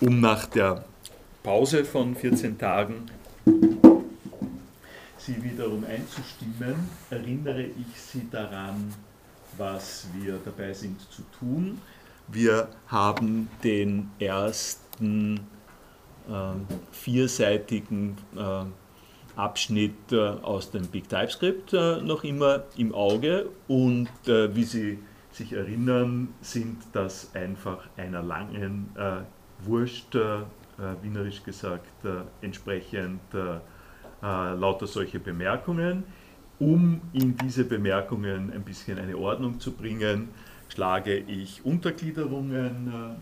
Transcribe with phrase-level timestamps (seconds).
[0.00, 0.84] um nach der
[1.42, 3.06] Pause von 14 Tagen
[5.18, 8.94] Sie wiederum einzustimmen, erinnere ich Sie daran,
[9.56, 11.80] was wir dabei sind zu tun.
[12.28, 15.40] Wir haben den ersten
[16.28, 16.52] äh,
[16.92, 18.64] vierseitigen äh,
[19.34, 24.98] Abschnitt äh, aus dem Big TypeScript äh, noch immer im Auge und äh, wie Sie
[25.32, 29.22] sich erinnern, sind das einfach einer langen äh,
[29.64, 30.40] Wurst, äh,
[31.02, 32.04] wienerisch gesagt,
[32.42, 33.20] entsprechend
[34.20, 36.04] lauter solche Bemerkungen.
[36.58, 40.28] Um in diese Bemerkungen ein bisschen eine Ordnung zu bringen,
[40.68, 43.16] schlage ich Untergliederungen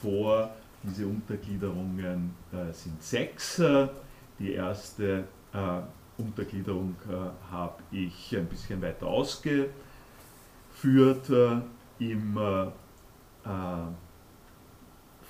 [0.00, 0.50] vor.
[0.84, 2.32] Diese Untergliederungen
[2.72, 3.60] sind sechs.
[4.38, 5.80] Die erste äh,
[6.20, 9.70] Untergliederung äh, habe ich ein bisschen weiter ausgeführt.
[11.30, 11.60] Äh,
[11.98, 12.68] Im äh, äh,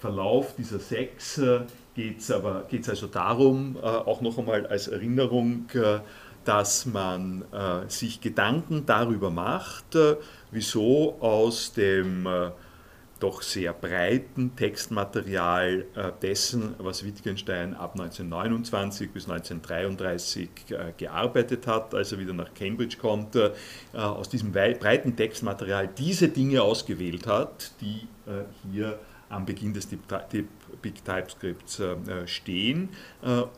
[0.01, 1.61] Verlauf dieser sechs äh,
[1.95, 5.67] geht es aber geht's also darum, auch noch einmal als Erinnerung,
[6.45, 7.45] dass man
[7.89, 9.97] sich Gedanken darüber macht,
[10.53, 12.29] wieso aus dem
[13.21, 21.95] doch sehr breiten Textmaterial äh, dessen, was Wittgenstein ab 1929 bis 1933 äh, gearbeitet hat,
[21.95, 23.51] als er wieder nach Cambridge kommt, äh,
[23.93, 28.07] aus diesem breiten Textmaterial diese Dinge ausgewählt hat, die
[28.73, 28.99] hier
[29.31, 31.83] am Beginn des Big TypeScripts
[32.27, 32.91] stehen.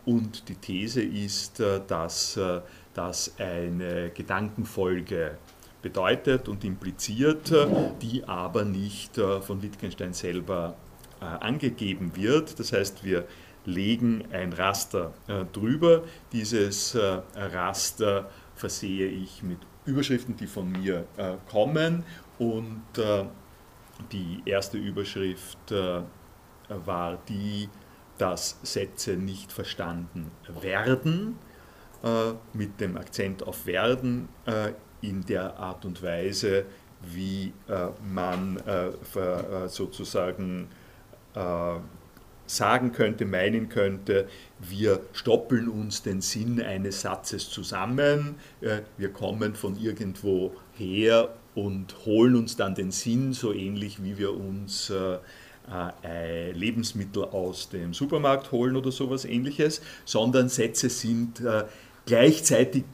[0.05, 2.39] Und die These ist, dass
[2.95, 5.39] das eine Gedankenfolge
[5.83, 7.53] bedeutet und impliziert,
[8.01, 10.77] die aber nicht äh, von Wittgenstein selber
[11.21, 12.59] äh, angegeben wird.
[12.59, 13.27] Das heißt, wir
[13.65, 16.05] legen ein Raster äh, drüber.
[16.33, 16.97] Dieses
[17.35, 21.05] Raster versehe ich mit Überschriften, die von mir
[21.51, 22.05] kommen.
[22.39, 22.83] Und
[24.11, 25.73] die erste Überschrift
[26.69, 27.69] war die,
[28.19, 31.39] dass Sätze nicht verstanden werden,
[32.53, 34.29] mit dem Akzent auf werden
[35.03, 36.65] in der Art und Weise,
[37.03, 40.69] wie äh, man äh, äh, sozusagen
[42.45, 48.35] sagen könnte, meinen könnte, wir stoppeln uns den Sinn eines Satzes zusammen,
[48.99, 54.33] wir kommen von irgendwo her und holen uns dann den Sinn, so ähnlich wie wir
[54.35, 54.93] uns
[56.55, 61.43] Lebensmittel aus dem Supermarkt holen oder sowas ähnliches, sondern Sätze sind
[62.05, 62.85] gleichzeitig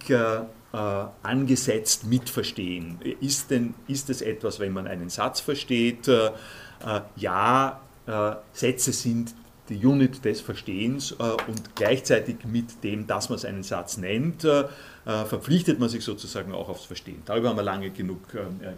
[0.72, 2.98] äh, angesetzt mit Verstehen.
[3.20, 6.08] Ist, denn, ist es etwas, wenn man einen Satz versteht?
[6.08, 9.34] Äh, äh ja, äh, Sätze sind
[9.68, 14.64] die Unit des Verstehens äh, und gleichzeitig mit dem, dass man einen Satz nennt, äh,
[15.04, 17.22] verpflichtet man sich sozusagen auch aufs Verstehen.
[17.24, 18.20] Darüber haben wir lange genug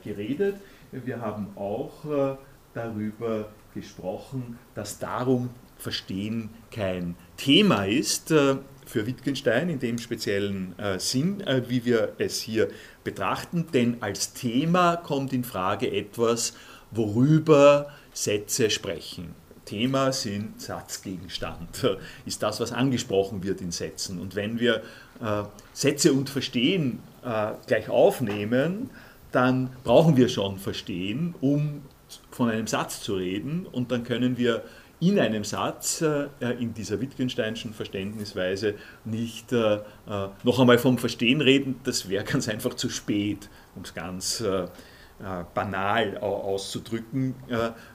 [0.05, 0.57] geredet.
[0.93, 2.05] Wir haben auch
[2.73, 8.33] darüber gesprochen, dass darum Verstehen kein Thema ist,
[8.91, 12.69] für Wittgenstein in dem speziellen äh, Sinn, äh, wie wir es hier
[13.05, 16.55] betrachten, denn als Thema kommt in Frage etwas,
[16.91, 19.35] worüber Sätze sprechen.
[19.71, 21.87] Thema sind Satzgegenstand,
[22.27, 24.19] ist das, was angesprochen wird in Sätzen.
[24.19, 24.83] Und wenn wir
[25.23, 28.91] äh, Sätze und Verstehen äh, gleich aufnehmen,
[29.31, 31.83] dann brauchen wir schon Verstehen, um
[32.33, 33.65] von einem Satz zu reden.
[33.71, 34.65] Und dann können wir
[34.99, 36.27] in einem Satz äh,
[36.59, 39.81] in dieser Wittgensteinschen Verständnisweise nicht äh, äh,
[40.43, 44.43] noch einmal vom Verstehen reden, das wäre ganz einfach zu spät, um es ganz
[45.55, 47.35] banal auszudrücken,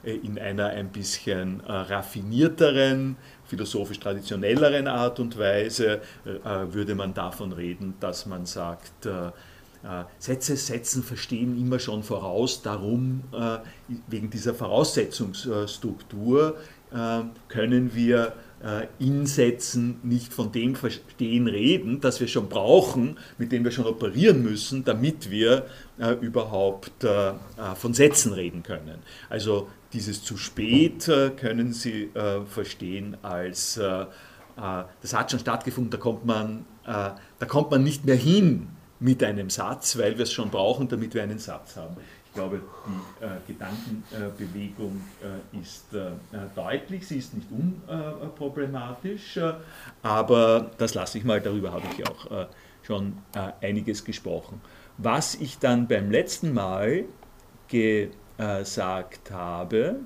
[0.04, 8.26] in einer ein bisschen raffinierteren, philosophisch traditionelleren Art und Weise würde man davon reden, dass
[8.26, 9.08] man sagt,
[10.18, 13.22] Sätze setzen Verstehen immer schon voraus, darum
[14.08, 16.56] wegen dieser Voraussetzungsstruktur
[16.92, 23.18] äh, können wir äh, in Sätzen nicht von dem Verstehen reden, das wir schon brauchen,
[23.38, 25.66] mit dem wir schon operieren müssen, damit wir
[25.98, 27.06] äh, überhaupt
[27.74, 28.98] von Sätzen reden können.
[29.28, 32.10] Also dieses zu spät können Sie
[32.48, 38.68] verstehen als, das hat schon stattgefunden, da kommt man, da kommt man nicht mehr hin
[38.98, 41.96] mit einem Satz, weil wir es schon brauchen, damit wir einen Satz haben
[42.36, 46.10] glaube, die äh, Gedankenbewegung äh, ist äh,
[46.54, 49.54] deutlich, sie ist nicht unproblematisch, äh,
[50.02, 52.46] aber das lasse ich mal, darüber habe ich auch äh,
[52.82, 54.60] schon äh, einiges gesprochen.
[54.98, 57.04] Was ich dann beim letzten Mal
[57.68, 60.00] gesagt habe,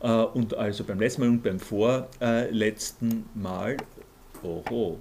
[0.00, 3.76] und also beim letzten Mal und beim vorletzten Mal,
[4.42, 4.98] oho,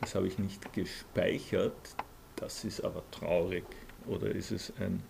[0.00, 1.76] das habe ich nicht gespeichert,
[2.36, 3.64] das ist aber traurig.
[4.06, 5.02] Oder ist es ein,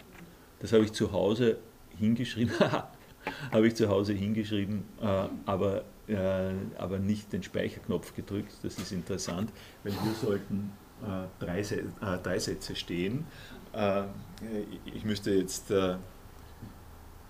[0.59, 1.59] das habe ich zu Hause
[1.99, 2.53] hingeschrieben,
[3.53, 8.53] habe ich zu Hause hingeschrieben, äh, aber, äh, aber nicht den Speicherknopf gedrückt.
[8.63, 9.51] Das ist interessant,
[9.83, 10.92] weil hier sollten äh,
[11.39, 13.27] drei, äh, drei Sätze stehen.
[13.73, 14.05] Äh,
[14.85, 15.73] ich müsste jetzt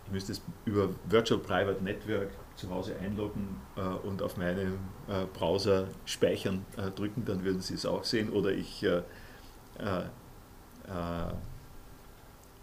[0.06, 4.78] ich müsste es über Virtual Private Network zu Hause einloggen äh, und auf meinem
[5.08, 8.30] äh, Browser speichern äh, drücken, dann würden Sie es auch sehen.
[8.30, 8.86] Oder ich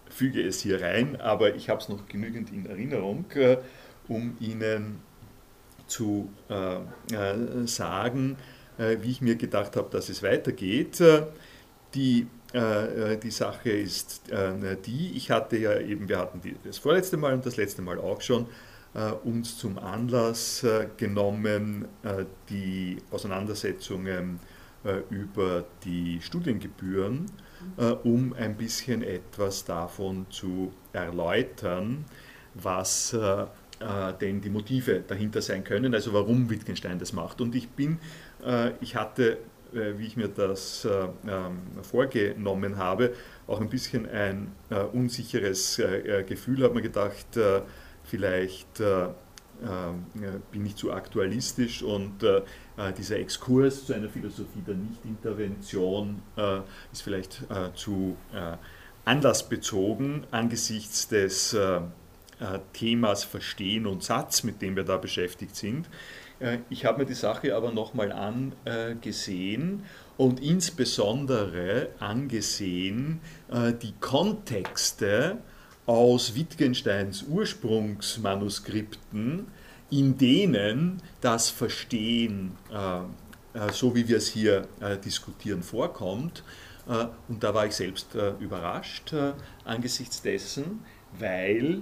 [0.09, 3.25] füge es hier rein, aber ich habe es noch genügend in Erinnerung,
[4.07, 4.99] um Ihnen
[5.87, 6.29] zu
[7.65, 8.37] sagen,
[8.79, 11.03] wie ich mir gedacht habe, dass es weitergeht.
[11.93, 17.17] Die äh, die Sache ist äh, die, ich hatte ja eben, wir hatten das vorletzte
[17.17, 18.47] Mal und das letzte Mal auch schon,
[18.95, 20.65] äh, uns zum Anlass
[20.97, 21.87] genommen,
[22.49, 24.39] die Auseinandersetzungen
[25.09, 27.25] über die Studiengebühren,
[28.03, 32.05] um ein bisschen etwas davon zu erläutern,
[32.55, 33.15] was
[34.21, 37.41] denn die Motive dahinter sein können, also warum Wittgenstein das macht.
[37.41, 37.99] Und ich bin,
[38.81, 39.37] ich hatte
[39.73, 43.13] äh, wie ich mir das äh, ähm, vorgenommen habe,
[43.45, 45.81] auch ein bisschen ein äh, unsicheres
[46.27, 47.37] Gefühl, habe mir gedacht,
[48.03, 48.81] vielleicht
[50.51, 52.23] bin ich zu aktualistisch und
[52.97, 56.21] dieser Exkurs zu einer Philosophie der Nichtintervention
[56.93, 57.43] ist vielleicht
[57.73, 58.15] zu
[59.05, 61.57] anlassbezogen angesichts des
[62.73, 65.89] Themas Verstehen und Satz, mit dem wir da beschäftigt sind.
[66.39, 69.85] Äh, ich habe mir die Sache aber nochmal angesehen
[70.17, 75.37] und insbesondere angesehen äh, die Kontexte
[75.85, 79.47] aus Wittgensteins Ursprungsmanuskripten,
[79.89, 82.99] in denen das Verstehen, äh,
[83.71, 84.67] so wie wir es hier
[85.03, 86.43] diskutieren, vorkommt.
[87.27, 89.11] Und da war ich selbst überrascht
[89.65, 90.85] angesichts dessen,
[91.17, 91.81] weil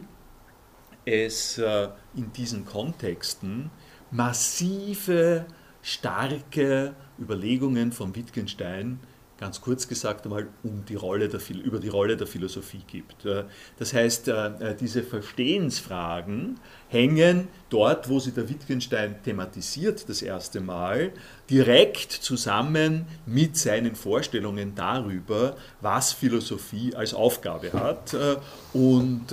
[1.03, 3.69] es in diesen Kontexten
[4.11, 5.45] massive,
[5.81, 8.99] starke Überlegungen von Wittgenstein,
[9.37, 13.25] ganz kurz gesagt einmal, um die Rolle der, über die Rolle der Philosophie gibt.
[13.25, 13.43] Äh,
[13.77, 16.59] das heißt, äh, äh, diese Verstehensfragen
[16.89, 21.11] hängen dort, wo sie der Wittgenstein thematisiert, das erste Mal,
[21.49, 28.15] direkt zusammen mit seinen Vorstellungen darüber, was Philosophie als Aufgabe hat.
[28.73, 29.27] Und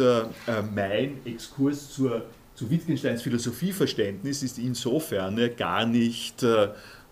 [0.75, 2.23] mein Exkurs zur
[2.55, 6.43] zu Wittgensteins Philosophieverständnis ist insofern gar nicht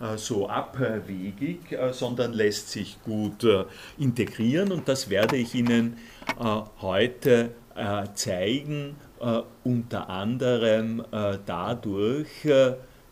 [0.03, 3.65] äh, so abwegig, äh, sondern lässt sich gut äh,
[3.99, 4.73] integrieren.
[4.73, 5.97] Und das werde ich Ihnen
[6.81, 7.50] heute
[8.15, 8.97] zeigen,
[9.65, 11.03] unter anderem
[11.47, 12.29] dadurch,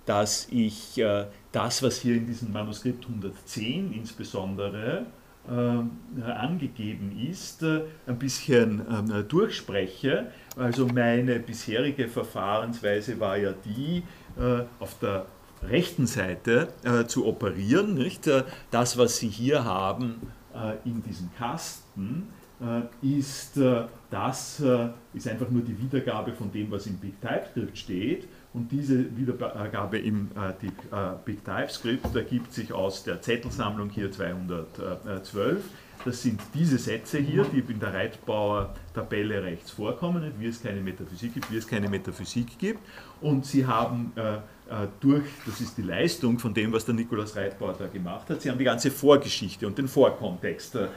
[0.05, 1.03] dass ich
[1.51, 5.07] das, was hier in diesem Manuskript 110 insbesondere
[5.47, 14.03] angegeben ist, ein bisschen ähm, durchspreche also meine bisherige Verfahrensweise war ja die,
[14.39, 15.27] äh, auf der
[15.63, 17.95] rechten Seite äh, zu operieren.
[17.95, 18.27] Nicht?
[18.27, 20.21] Äh, das, was Sie hier haben
[20.85, 22.27] in diesem Kasten,
[23.01, 23.57] ist
[24.11, 24.63] das
[25.15, 28.29] ist einfach nur die Wiedergabe von dem, was im Big TypeScript steht.
[28.53, 30.31] Und diese Wiedergabe im
[31.25, 35.63] Big TypeScript ergibt sich aus der Zettelsammlung hier 212
[36.05, 41.35] das sind diese Sätze hier, die in der Reitbauer-Tabelle rechts vorkommen, wie es keine Metaphysik
[41.35, 42.81] gibt, wie es keine Metaphysik gibt.
[43.21, 44.39] Und sie haben äh, äh,
[45.01, 48.51] durch, das ist die Leistung von dem, was der Nikolaus Reitbauer da gemacht hat, sie
[48.51, 50.89] haben die ganze Vorgeschichte und den Vorkontext äh,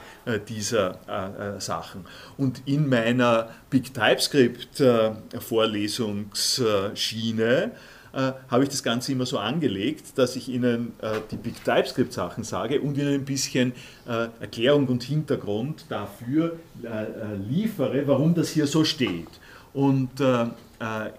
[0.48, 2.04] dieser äh, äh, Sachen.
[2.36, 7.72] Und in meiner Big TypeScript äh, Vorlesungsschiene
[8.12, 12.12] äh, habe ich das Ganze immer so angelegt, dass ich Ihnen äh, die Big TypeScript
[12.12, 13.72] Sachen sage und Ihnen ein bisschen
[14.06, 19.26] äh, Erklärung und Hintergrund dafür äh, äh, liefere, warum das hier so steht.
[19.72, 20.46] Und äh, äh,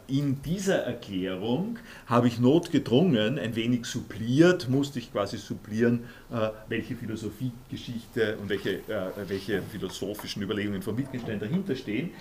[0.08, 6.96] in dieser Erklärung habe ich notgedrungen, ein wenig suppliert, musste ich quasi supplieren, äh, welche
[6.96, 12.12] Philosophiegeschichte und welche, äh, welche philosophischen Überlegungen von Wittgenstein dahinter stehen.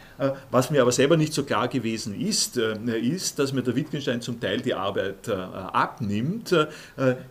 [0.50, 4.40] Was mir aber selber nicht so klar gewesen ist, ist, dass mir der Wittgenstein zum
[4.40, 6.54] Teil die Arbeit abnimmt,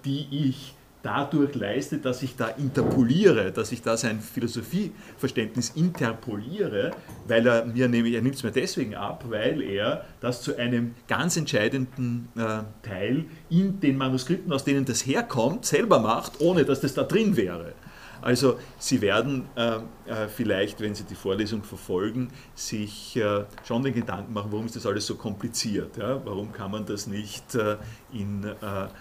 [0.05, 6.91] die ich dadurch leistet, dass ich da interpoliere, dass ich da sein Philosophieverständnis interpoliere,
[7.27, 10.95] weil er mir nämlich, er nimmt es mir deswegen ab, weil er das zu einem
[11.07, 16.79] ganz entscheidenden äh, Teil in den Manuskripten, aus denen das herkommt, selber macht, ohne dass
[16.79, 17.73] das da drin wäre.
[18.23, 19.75] Also Sie werden äh,
[20.05, 24.75] äh, vielleicht, wenn Sie die Vorlesung verfolgen, sich äh, schon den Gedanken machen, warum ist
[24.75, 25.97] das alles so kompliziert?
[25.97, 26.25] Ja?
[26.25, 27.77] Warum kann man das nicht äh,
[28.13, 28.53] in äh,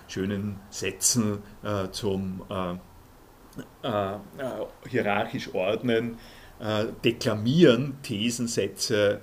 [0.09, 2.43] schönen Sätzen äh, zum
[4.89, 6.17] hierarchisch ordnen,
[7.05, 9.21] deklamieren, Thesensätze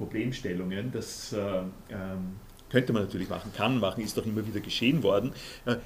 [0.00, 0.92] Problemstellungen.
[0.92, 2.36] Das ähm,
[2.70, 5.32] könnte man natürlich machen, kann machen, ist doch immer wieder geschehen worden.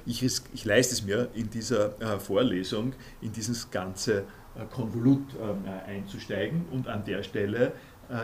[0.05, 4.23] Ich, ich leiste es mir in dieser Vorlesung, in dieses ganze
[4.71, 7.73] Konvolut ähm, einzusteigen und an der Stelle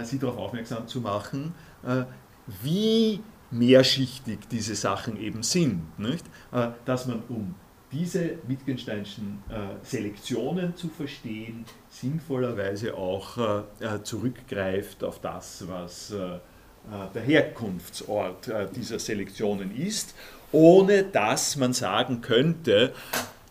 [0.03, 1.55] Sie darauf aufmerksam zu machen,
[2.61, 5.97] wie mehrschichtig diese Sachen eben sind.
[5.97, 6.23] Nicht?
[6.85, 7.55] Dass man um
[7.91, 16.17] diese Wittgensteinschen äh, Selektionen zu verstehen, sinnvollerweise auch äh, äh zurückgreift auf das, was äh,
[16.17, 16.39] äh
[17.13, 20.15] der Herkunftsort äh, dieser Selektionen ist,
[20.51, 22.93] ohne dass man sagen könnte,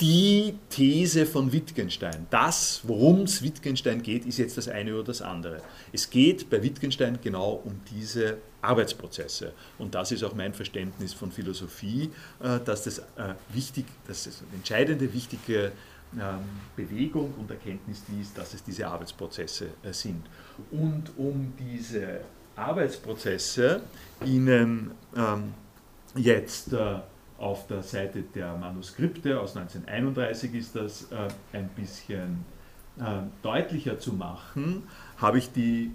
[0.01, 5.21] die These von Wittgenstein, das, worum es Wittgenstein geht, ist jetzt das eine oder das
[5.21, 5.61] andere.
[5.93, 9.53] Es geht bei Wittgenstein genau um diese Arbeitsprozesse.
[9.79, 12.11] Und das ist auch mein Verständnis von Philosophie,
[12.43, 15.73] äh, dass das, äh, wichtig, dass das entscheidende, wichtige
[16.15, 16.41] ähm,
[16.77, 20.23] Bewegung und Erkenntnis ist, dass es diese Arbeitsprozesse äh, sind.
[20.71, 22.21] Und um diese
[22.61, 23.83] Arbeitsprozesse
[24.25, 25.55] Ihnen ähm,
[26.15, 26.75] jetzt
[27.39, 31.09] auf der Seite der Manuskripte aus 1931 ist das
[31.53, 32.45] ein bisschen
[33.43, 34.83] deutlicher zu machen,
[35.17, 35.93] habe ich die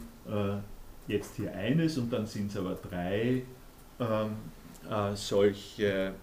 [1.07, 3.43] jetzt hier eines und dann sind es aber drei
[3.99, 4.35] ähm,
[4.89, 6.13] äh, solche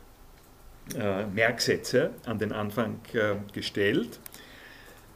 [0.95, 4.19] äh, Merksätze an den Anfang äh, gestellt.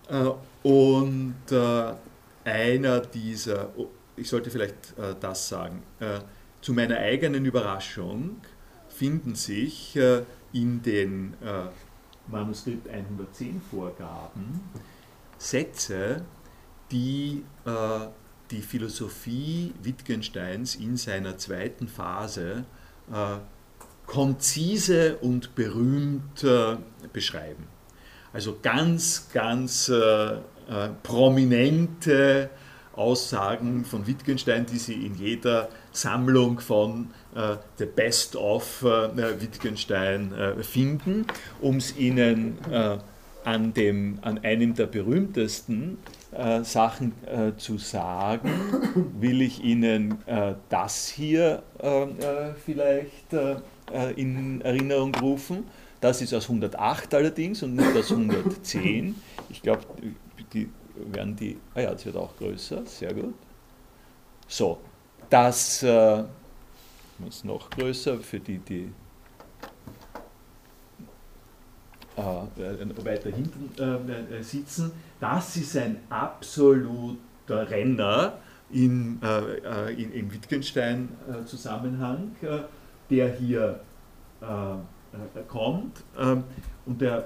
[0.09, 0.31] Äh,
[0.63, 1.93] und äh,
[2.45, 5.83] einer dieser, oh, ich sollte vielleicht äh, das sagen,
[6.61, 8.37] zu meiner eigenen Überraschung
[8.89, 9.97] finden sich
[10.53, 11.35] in den
[12.27, 14.61] Manuskript 110 Vorgaben
[15.39, 16.25] Sätze,
[16.91, 17.45] die
[18.51, 22.65] die Philosophie Wittgensteins in seiner zweiten Phase
[23.13, 23.37] äh,
[24.07, 26.77] konzise und berühmt äh,
[27.13, 27.65] beschreiben.
[28.33, 30.41] Also ganz, ganz äh, äh
[31.03, 32.51] prominente
[32.97, 40.33] Aussagen von Wittgenstein, die Sie in jeder Sammlung von äh, The Best of äh, Wittgenstein
[40.63, 41.27] finden,
[41.61, 42.59] um es Ihnen
[43.47, 45.99] an, dem, an einem der berühmtesten
[46.33, 48.51] äh, Sachen äh, zu sagen,
[49.19, 53.57] will ich Ihnen äh, das hier äh, äh, vielleicht äh,
[54.17, 55.65] in Erinnerung rufen.
[56.01, 59.15] Das ist aus 108 allerdings und nicht aus 110.
[59.49, 59.83] Ich glaube,
[61.13, 63.35] werden die, ah ja, das wird auch größer, sehr gut.
[64.49, 64.79] So,
[65.29, 68.91] das ist noch größer für die, die
[72.17, 74.91] äh, weiter hinten äh, sitzen.
[75.21, 78.39] Das ist ein absoluter Renner
[78.71, 82.35] in, äh, in, im Wittgenstein-Zusammenhang,
[83.11, 83.81] der hier
[85.49, 86.05] kommt.
[86.19, 86.45] Ähm,
[86.85, 87.25] und der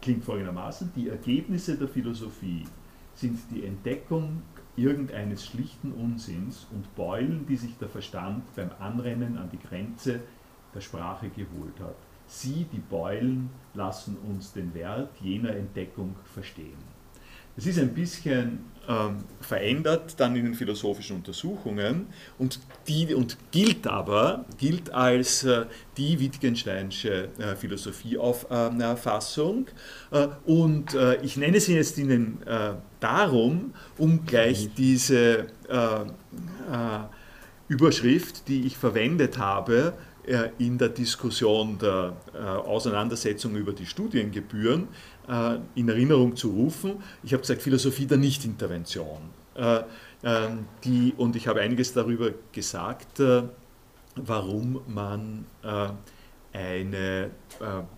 [0.00, 2.64] klingt folgendermaßen, die Ergebnisse der Philosophie
[3.24, 4.42] sind die Entdeckung
[4.76, 10.20] irgendeines schlichten Unsinns und Beulen, die sich der Verstand beim Anrennen an die Grenze
[10.74, 11.96] der Sprache geholt hat.
[12.26, 16.76] Sie, die Beulen, lassen uns den Wert jener Entdeckung verstehen.
[17.56, 22.06] Es ist ein bisschen ähm, verändert dann in den philosophischen Untersuchungen
[22.38, 29.68] und, die, und gilt aber gilt als äh, die Wittgensteinsche äh, Philosophieauffassung.
[30.10, 36.04] Äh, und äh, ich nenne sie jetzt Ihnen äh, darum, um gleich diese äh,
[37.68, 39.94] Überschrift, die ich verwendet habe,
[40.56, 42.16] in der Diskussion der
[42.64, 44.88] Auseinandersetzung über die Studiengebühren
[45.74, 47.02] in Erinnerung zu rufen.
[47.22, 49.22] Ich habe gesagt, Philosophie der Nichtintervention.
[49.56, 53.22] Ähm, die, und ich habe einiges darüber gesagt,
[54.16, 55.46] warum man
[56.52, 57.30] eine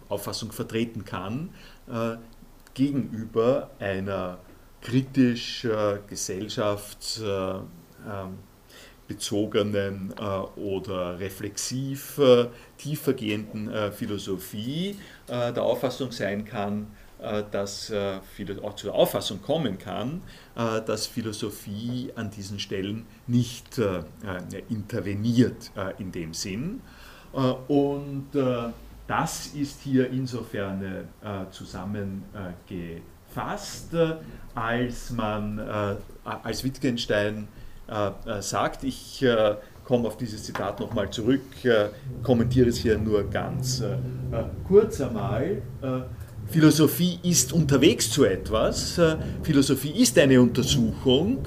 [0.08, 1.50] Auffassung vertreten kann
[2.74, 4.38] gegenüber einer
[4.82, 5.66] kritisch
[6.08, 7.20] gesellschafts-
[8.06, 8.38] ähm,
[9.08, 14.96] äh, oder reflexiv äh, tiefergehenden äh, Philosophie
[15.28, 17.05] äh, der Auffassung sein kann, äh,
[17.50, 18.20] dass äh,
[18.62, 20.22] auch zur Auffassung kommen kann,
[20.54, 23.80] dass Philosophie an diesen Stellen nicht
[24.68, 26.82] interveniert in dem Sinn.
[27.68, 28.28] und
[29.06, 31.08] das ist hier insofern
[31.50, 33.94] zusammengefasst,
[34.54, 37.48] als man als Wittgenstein
[37.88, 38.82] äh, äh, sagt.
[38.82, 39.54] Ich äh,
[39.84, 41.42] komme auf dieses Zitat nochmal zurück,
[42.24, 43.80] kommentiere es hier nur ganz
[44.66, 45.62] kurz einmal.
[46.48, 49.00] Philosophie ist unterwegs zu etwas,
[49.42, 51.44] Philosophie ist eine Untersuchung,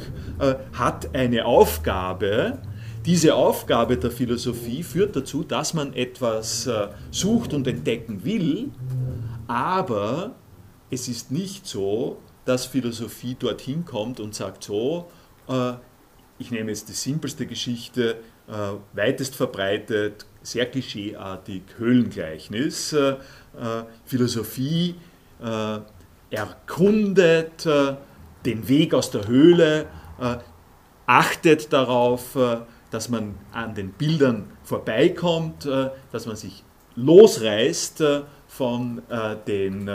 [0.74, 2.60] hat eine Aufgabe.
[3.06, 6.70] Diese Aufgabe der Philosophie führt dazu, dass man etwas
[7.12, 8.72] sucht und entdecken will,
[9.48, 10.36] aber
[10.92, 15.10] es ist nicht so, dass Philosophie dorthin kommt und sagt so,
[16.40, 18.54] ich nehme jetzt die simpelste Geschichte, äh,
[18.94, 22.94] weitest verbreitet, sehr klischeeartig, Höhlengleichnis.
[22.94, 23.16] Äh,
[24.06, 24.96] Philosophie
[26.30, 27.66] erkundet
[28.46, 29.88] den Weg aus der Höhle,
[31.06, 32.38] achtet darauf,
[32.92, 35.66] dass man an den Bildern vorbeikommt,
[36.12, 36.64] dass man sich
[36.96, 38.04] losreißt
[38.48, 39.02] von
[39.48, 39.90] den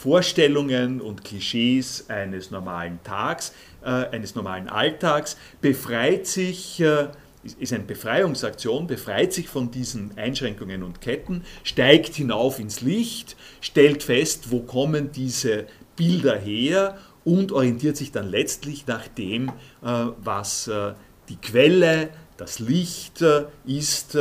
[0.00, 7.08] Vorstellungen und Klischees eines normalen Tags, äh, eines normalen Alltags, befreit sich, äh,
[7.42, 14.02] ist eine Befreiungsaktion, befreit sich von diesen Einschränkungen und Ketten, steigt hinauf ins Licht, stellt
[14.02, 15.66] fest, wo kommen diese
[15.96, 20.94] Bilder her und orientiert sich dann letztlich nach dem, äh, was äh,
[21.28, 24.16] die Quelle, das Licht äh, ist,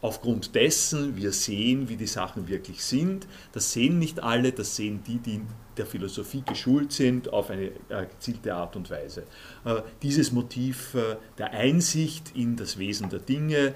[0.00, 3.26] aufgrund dessen wir sehen, wie die Sachen wirklich sind.
[3.52, 5.40] Das sehen nicht alle, das sehen die, die
[5.76, 9.24] der Philosophie geschult sind, auf eine äh, gezielte Art und Weise.
[9.64, 13.74] Äh, dieses Motiv äh, der Einsicht in das Wesen der Dinge,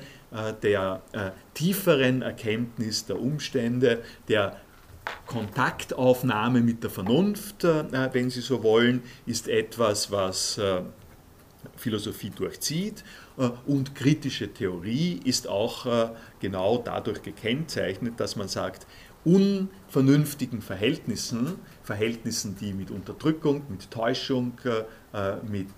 [0.62, 1.02] der
[1.54, 4.56] tieferen Erkenntnis der Umstände, der
[5.26, 10.60] Kontaktaufnahme mit der Vernunft, wenn Sie so wollen, ist etwas, was
[11.76, 13.04] Philosophie durchzieht
[13.66, 16.10] und kritische Theorie ist auch
[16.40, 18.86] genau dadurch gekennzeichnet, dass man sagt,
[19.26, 25.68] unvernünftigen Verhältnissen, Verhältnissen, die mit Unterdrückung, mit Täuschung, äh, mit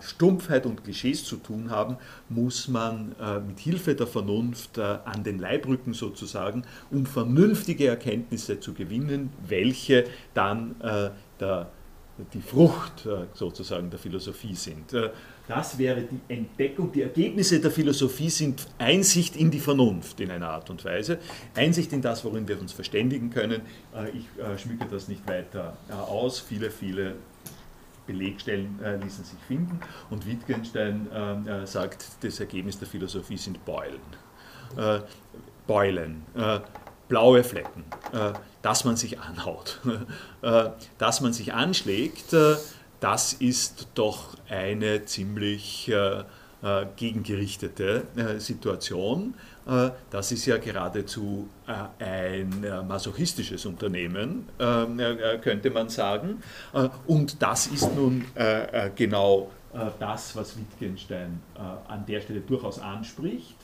[0.00, 1.98] Stumpfheit und Klischees zu tun haben,
[2.28, 3.14] muss man
[3.46, 10.04] mit Hilfe der Vernunft an den Leib rücken sozusagen, um vernünftige Erkenntnisse zu gewinnen, welche
[10.34, 10.74] dann
[11.38, 11.70] der,
[12.34, 14.92] die Frucht sozusagen der Philosophie sind.
[15.48, 16.92] Das wäre die Entdeckung.
[16.92, 21.18] Die Ergebnisse der Philosophie sind Einsicht in die Vernunft in einer Art und Weise,
[21.54, 23.62] Einsicht in das, worin wir uns verständigen können.
[23.96, 26.38] Äh, ich äh, schmücke das nicht weiter äh, aus.
[26.38, 27.14] Viele, viele
[28.06, 29.80] Belegstellen ließen sich finden.
[30.08, 31.08] Und Wittgenstein
[31.66, 34.00] sagt, das Ergebnis der Philosophie sind Beulen.
[35.66, 36.24] Beulen,
[37.06, 37.84] blaue Flecken,
[38.62, 39.82] dass man sich anhaut,
[40.96, 42.34] dass man sich anschlägt
[43.00, 46.24] das ist doch eine ziemlich äh,
[46.60, 49.34] äh, gegengerichtete äh, Situation.
[49.68, 54.48] Äh, das ist ja geradezu äh, ein äh, masochistisches Unternehmen,
[55.42, 56.42] könnte man sagen.
[57.06, 58.24] und das ist nun
[58.96, 59.50] genau
[59.98, 61.40] das, was Wittgenstein
[61.86, 63.58] an der Stelle durchaus anspricht.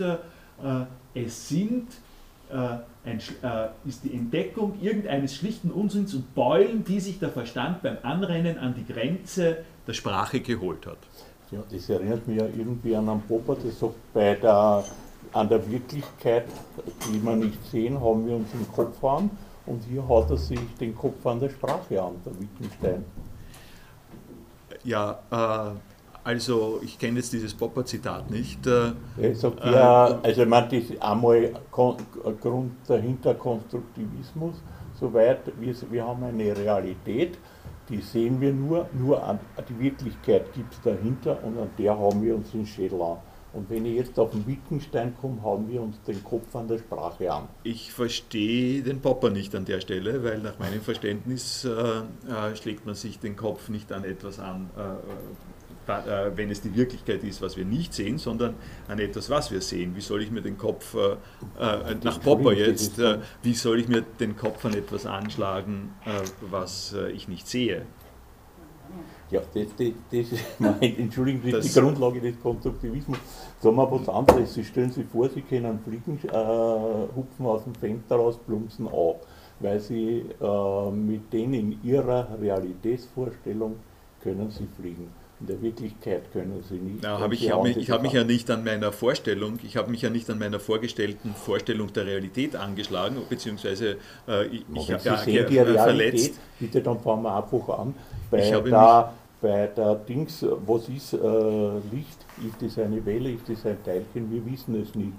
[1.14, 1.88] es sind
[2.50, 7.98] ein, äh, ist die Entdeckung irgendeines schlichten Unsinns und Beulen, die sich der Verstand beim
[8.02, 10.98] Anrennen an die Grenze der Sprache geholt hat.
[11.50, 14.84] Ja, das erinnert mich ja irgendwie an einen Popper, der sagt, bei der,
[15.32, 16.46] an der Wirklichkeit,
[17.08, 19.30] die wir nicht sehen, haben wir uns im Kopf an
[19.66, 23.04] und hier hat er sich den Kopf an der Sprache an, der Wittgenstein.
[24.84, 25.93] Ja, äh,
[26.24, 28.66] also ich kenne jetzt dieses Popper-Zitat nicht.
[28.66, 34.54] Äh, ich sag, ja, äh, also ich meine, das ist einmal Grund dahinter Konstruktivismus,
[34.98, 37.38] soweit wir, wir haben eine Realität,
[37.88, 42.22] die sehen wir nur, nur an, die Wirklichkeit gibt es dahinter und an der haben
[42.22, 43.18] wir uns den Schädel an.
[43.54, 46.78] Und wenn ich jetzt auf den Wittgenstein komme, haben wir uns den Kopf an der
[46.78, 47.48] Sprache an.
[47.62, 52.84] Ich verstehe den Popper nicht an der Stelle, weil nach meinem Verständnis äh, äh, schlägt
[52.84, 54.86] man sich den Kopf nicht an etwas an, äh, äh,
[55.86, 58.54] wenn es die Wirklichkeit ist, was wir nicht sehen, sondern
[58.88, 59.94] an etwas, was wir sehen.
[59.96, 61.16] Wie soll ich mir den Kopf, äh,
[61.62, 66.10] äh nach Popper jetzt, äh, wie soll ich mir den Kopf an etwas anschlagen, äh,
[66.50, 67.82] was äh, ich nicht sehe?
[69.30, 73.18] Ja, das, das, das mein, Entschuldigung, das, das ist die Grundlage des Konstruktivismus.
[73.60, 74.54] Sagen wir was anderes.
[74.54, 76.18] Sie stellen sich vor, Sie können fliegen,
[77.16, 79.16] hupfen aus dem Fenster raus, plumpsen auf,
[79.60, 80.24] weil Sie
[80.92, 83.76] mit denen in Ihrer Realitätsvorstellung
[84.22, 87.04] können Sie fliegen in der Wirklichkeit können sie nicht.
[87.04, 90.00] Ja, hab ich habe mich, hab mich, ja nicht an meiner Vorstellung, ich habe mich
[90.00, 95.16] ja nicht an meiner vorgestellten Vorstellung der Realität angeschlagen, beziehungsweise äh, ich, ich habe ja,
[95.18, 96.40] sehen die Realität, verletzt.
[96.58, 97.94] Bitte, dann fangen wir einfach an.
[98.30, 101.16] Bei, der, bei der Dings, was ist äh,
[101.92, 102.24] Licht?
[102.46, 103.30] Ist es eine Welle?
[103.30, 104.30] Ist es ein Teilchen?
[104.30, 105.12] Wir wissen es nicht.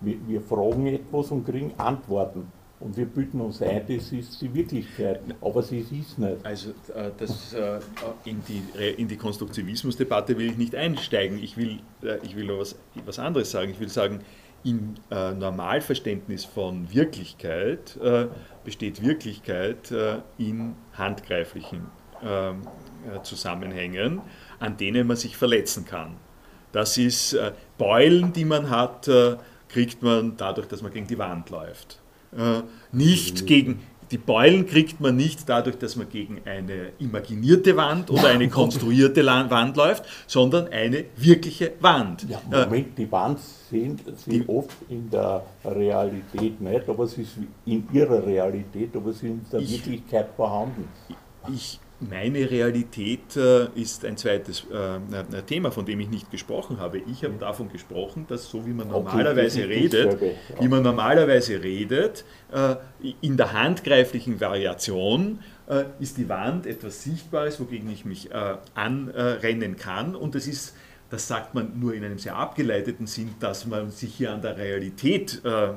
[0.00, 2.52] Wir, wir fragen etwas und kriegen Antworten.
[2.82, 6.44] Und wir bilden uns ein, das ist die Wirklichkeit, aber sie ist nicht.
[6.44, 7.78] Also äh, das, äh,
[8.24, 8.60] in die,
[8.96, 11.40] in die Konstruktivismusdebatte will ich nicht einsteigen.
[11.40, 13.70] Ich will, äh, ich will was, was anderes sagen.
[13.70, 14.20] Ich will sagen,
[14.64, 17.98] im Normalverständnis von Wirklichkeit
[18.62, 19.92] besteht Wirklichkeit
[20.38, 21.86] in handgreiflichen
[22.22, 22.62] ähm,
[23.24, 24.20] Zusammenhängen,
[24.60, 26.14] an denen man sich verletzen kann.
[26.70, 27.36] Das ist
[27.76, 29.10] Beulen, die man hat,
[29.68, 32.01] kriegt man dadurch, dass man gegen die Wand läuft.
[32.36, 33.80] Äh, nicht gegen
[34.12, 39.24] die Beulen kriegt man nicht dadurch, dass man gegen eine imaginierte Wand oder eine konstruierte
[39.24, 42.26] Wand läuft, sondern eine wirkliche Wand.
[42.28, 47.88] Ja, Moment, die Wand sehen Sie oft in der Realität nicht, aber sie ist in
[47.92, 50.88] ihrer Realität, aber sie ist in der ich, Wirklichkeit vorhanden.
[51.48, 56.98] Ich meine Realität äh, ist ein zweites äh, Thema, von dem ich nicht gesprochen habe.
[56.98, 60.18] Ich habe davon gesprochen, dass so wie man normalerweise redet,
[60.60, 62.76] wie man normalerweise redet, äh,
[63.20, 65.40] in der handgreiflichen Variation
[66.00, 68.28] ist die Wand etwas Sichtbares, wogegen ich mich
[68.74, 70.14] anrennen kann.
[70.14, 70.74] Und es ist
[71.12, 74.56] das sagt man nur in einem sehr abgeleiteten Sinn, dass man sich hier an der
[74.56, 75.68] Realität äh,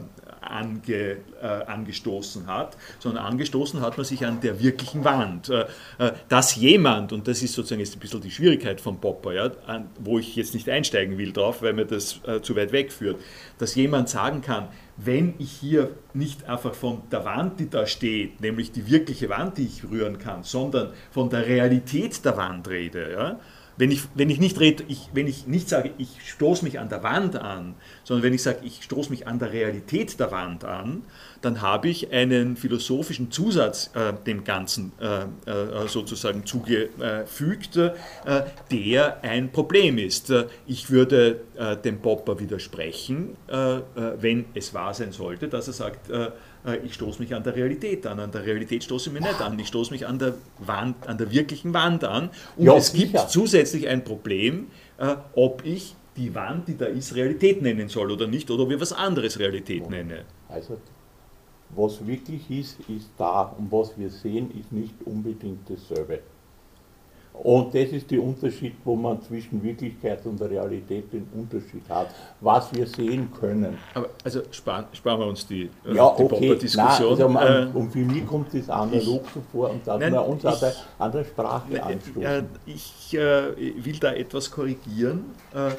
[0.49, 5.49] ange, äh, angestoßen hat, sondern angestoßen hat man sich an der wirklichen Wand.
[5.49, 5.65] Äh,
[5.97, 9.51] äh, dass jemand, und das ist sozusagen jetzt ein bisschen die Schwierigkeit von Popper, ja,
[9.67, 13.17] an, wo ich jetzt nicht einsteigen will drauf, weil mir das äh, zu weit wegführt,
[13.57, 18.39] dass jemand sagen kann, wenn ich hier nicht einfach von der Wand, die da steht,
[18.39, 23.11] nämlich die wirkliche Wand, die ich rühren kann, sondern von der Realität der Wand rede,
[23.11, 23.39] ja,
[23.77, 26.89] wenn ich, wenn ich nicht rede, ich, wenn ich nicht sage, ich stoße mich an
[26.89, 30.63] der Wand an, sondern wenn ich sage, ich stoße mich an der Realität der Wand
[30.63, 31.03] an,
[31.41, 37.91] dann habe ich einen philosophischen Zusatz äh, dem Ganzen äh, äh, sozusagen zugefügt, äh,
[38.71, 40.33] der ein Problem ist.
[40.65, 43.79] Ich würde äh, dem Popper widersprechen, äh,
[44.19, 46.09] wenn es wahr sein sollte, dass er sagt,
[46.83, 48.19] ich stoße mich an der Realität an.
[48.19, 49.57] An der Realität stoße ich mich nicht an.
[49.59, 52.29] Ich stoße mich an der Wand, an der wirklichen Wand an.
[52.57, 53.19] Und ja, es sicher.
[53.19, 58.11] gibt zusätzlich ein Problem, äh, ob ich die Wand, die da ist, Realität nennen soll
[58.11, 59.89] oder nicht, oder ob ich was anderes Realität ja.
[59.89, 60.25] nenne.
[60.47, 60.77] Also,
[61.75, 66.19] was wirklich ist, ist da und was wir sehen, ist nicht unbedingt dasselbe.
[67.43, 72.07] Und das ist der Unterschied, wo man zwischen Wirklichkeit und Realität den Unterschied hat,
[72.41, 73.77] was wir sehen können.
[73.93, 76.55] Aber also sparen, sparen wir uns die, äh, ja, die okay.
[76.55, 77.11] Diskussion.
[77.11, 80.43] Also man, äh, und für mich kommt das analog so vor und da wir uns
[80.43, 80.63] ich,
[80.97, 82.23] an der Sprache anstoßen.
[82.23, 85.25] Äh, ich äh, will da etwas korrigieren.
[85.53, 85.71] Äh,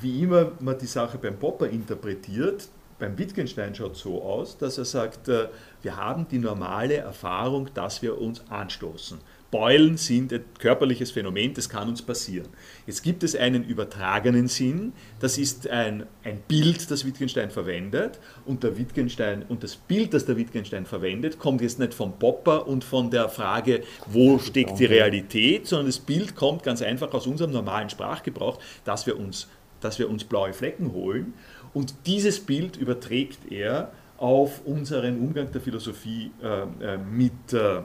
[0.00, 4.78] wie immer man die Sache beim Popper interpretiert, beim Wittgenstein schaut es so aus, dass
[4.78, 5.48] er sagt, äh,
[5.82, 9.18] wir haben die normale Erfahrung, dass wir uns anstoßen.
[9.54, 12.48] Beulen sind ein körperliches Phänomen, das kann uns passieren.
[12.88, 18.18] Jetzt gibt es einen übertragenen Sinn, das ist ein, ein Bild, das Wittgenstein verwendet.
[18.46, 22.66] Und, der Wittgenstein, und das Bild, das der Wittgenstein verwendet, kommt jetzt nicht vom Popper
[22.66, 27.28] und von der Frage, wo steckt die Realität, sondern das Bild kommt ganz einfach aus
[27.28, 29.46] unserem normalen Sprachgebrauch, dass wir uns,
[29.78, 31.32] dass wir uns blaue Flecken holen.
[31.72, 37.82] Und dieses Bild überträgt er auf unseren Umgang der Philosophie äh, äh mit äh,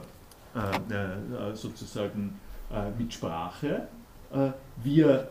[1.54, 2.38] sozusagen
[2.72, 3.88] äh, mit Sprache.
[4.82, 5.28] wir,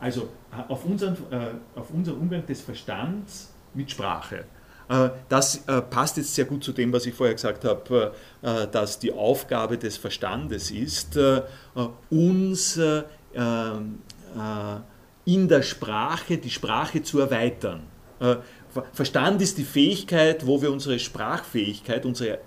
[0.00, 0.28] also
[0.68, 1.16] auf unseren,
[1.74, 4.44] auf unseren Umgang des Verstands mit Sprache.
[5.28, 8.12] Das passt jetzt sehr gut zu dem, was ich vorher gesagt habe,
[8.70, 11.18] dass die Aufgabe des Verstandes ist,
[12.10, 12.80] uns
[15.28, 17.82] in der Sprache die Sprache zu erweitern.
[18.92, 22.38] Verstand ist die Fähigkeit, wo wir unsere Sprachfähigkeit, unsere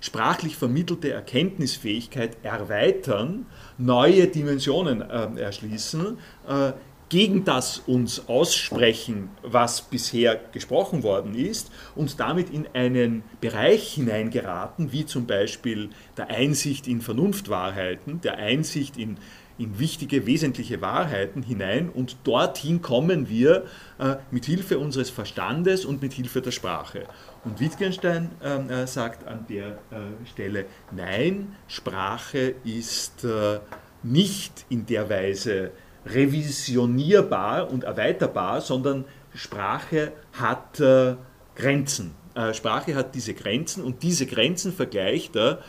[0.00, 3.46] sprachlich vermittelte Erkenntnisfähigkeit erweitern,
[3.78, 6.72] neue Dimensionen äh, erschließen, äh,
[7.08, 14.90] gegen das uns aussprechen, was bisher gesprochen worden ist, und damit in einen Bereich hineingeraten,
[14.92, 19.18] wie zum Beispiel der Einsicht in Vernunftwahrheiten, der Einsicht in
[19.58, 23.64] in wichtige, wesentliche Wahrheiten hinein und dorthin kommen wir
[23.98, 27.04] äh, mit Hilfe unseres Verstandes und mit Hilfe der Sprache.
[27.44, 33.60] Und Wittgenstein ähm, äh, sagt an der äh, Stelle, nein, Sprache ist äh,
[34.02, 35.70] nicht in der Weise
[36.06, 41.14] revisionierbar und erweiterbar, sondern Sprache hat äh,
[41.54, 42.14] Grenzen.
[42.34, 45.60] Äh, Sprache hat diese Grenzen und diese Grenzen vergleicht er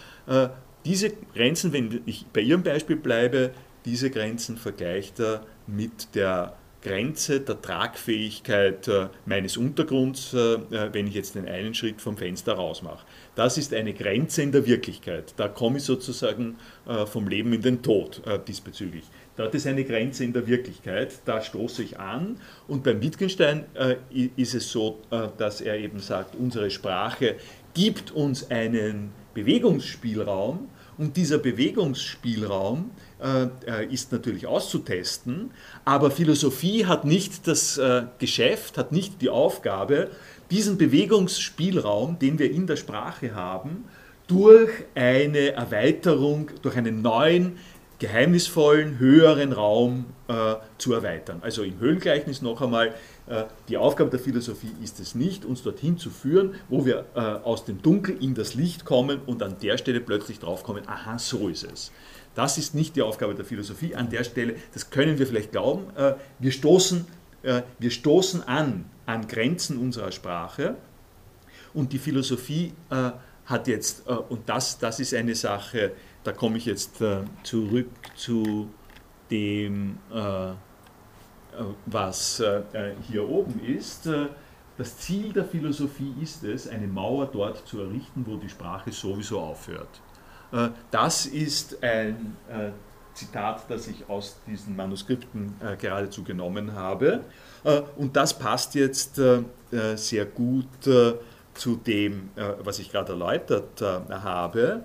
[0.85, 3.51] diese Grenzen, wenn ich bei Ihrem Beispiel bleibe,
[3.85, 11.07] diese Grenzen vergleicht er mit der Grenze der Tragfähigkeit äh, meines Untergrunds, äh, äh, wenn
[11.07, 13.03] ich jetzt den einen Schritt vom Fenster raus mache.
[13.33, 15.33] Das ist eine Grenze in der Wirklichkeit.
[15.35, 16.57] Da komme ich sozusagen
[17.07, 19.03] vom Leben in den Tod diesbezüglich.
[19.35, 22.37] Dort ist eine Grenze in der Wirklichkeit, da stoße ich an.
[22.67, 23.65] Und beim Wittgenstein
[24.35, 24.99] ist es so,
[25.37, 27.35] dass er eben sagt, unsere Sprache
[27.73, 32.91] gibt uns einen Bewegungsspielraum und dieser Bewegungsspielraum
[33.89, 35.51] ist natürlich auszutesten,
[35.85, 40.09] aber Philosophie hat nicht das äh, Geschäft, hat nicht die Aufgabe,
[40.51, 43.85] diesen Bewegungsspielraum, den wir in der Sprache haben,
[44.27, 47.57] durch eine Erweiterung, durch einen neuen,
[47.99, 51.39] geheimnisvollen, höheren Raum äh, zu erweitern.
[51.41, 52.93] Also im Höhlengleichnis noch einmal,
[53.69, 57.05] die Aufgabe der Philosophie ist es nicht, uns dorthin zu führen, wo wir
[57.43, 61.49] aus dem Dunkel in das Licht kommen und an der Stelle plötzlich draufkommen, aha, so
[61.49, 61.91] ist es.
[62.35, 63.95] Das ist nicht die Aufgabe der Philosophie.
[63.95, 65.85] An der Stelle, das können wir vielleicht glauben,
[66.39, 67.07] wir stoßen,
[67.79, 70.75] wir stoßen an an Grenzen unserer Sprache
[71.73, 72.73] und die Philosophie
[73.45, 75.93] hat jetzt, und das, das ist eine Sache,
[76.23, 77.01] da komme ich jetzt
[77.43, 78.69] zurück zu
[79.31, 79.97] dem
[81.57, 82.63] äh, was äh,
[83.07, 84.07] hier oben ist.
[84.07, 84.27] Äh,
[84.77, 89.39] das Ziel der Philosophie ist es, eine Mauer dort zu errichten, wo die Sprache sowieso
[89.39, 90.01] aufhört.
[90.91, 92.37] Das ist ein
[93.13, 97.21] Zitat, das ich aus diesen Manuskripten geradezu genommen habe.
[97.97, 99.19] Und das passt jetzt
[99.95, 100.67] sehr gut
[101.53, 102.29] zu dem,
[102.63, 104.83] was ich gerade erläutert habe.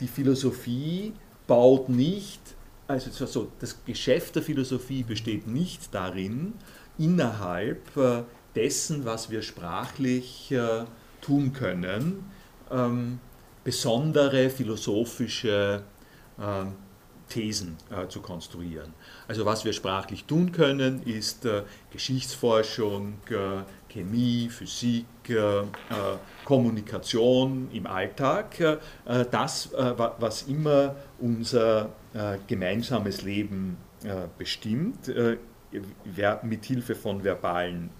[0.00, 1.12] Die Philosophie
[1.46, 2.40] baut nicht
[2.88, 6.54] also so, das Geschäft der Philosophie besteht nicht darin,
[6.96, 8.22] innerhalb äh,
[8.56, 10.84] dessen, was wir sprachlich äh,
[11.20, 12.24] tun können,
[12.70, 13.20] ähm,
[13.68, 15.82] besondere philosophische
[16.40, 16.72] ähm,
[17.28, 18.94] Thesen äh, zu konstruieren.
[19.28, 21.46] Also was wir sprachlich tun können, ist
[21.90, 23.18] Geschichtsforschung,
[23.90, 25.04] Chemie, Physik,
[26.46, 28.80] Kommunikation im Alltag,
[29.30, 35.36] das, was immer unser äh, gemeinsames Leben äh, bestimmt, äh,
[36.42, 37.90] mit Hilfe von verbalen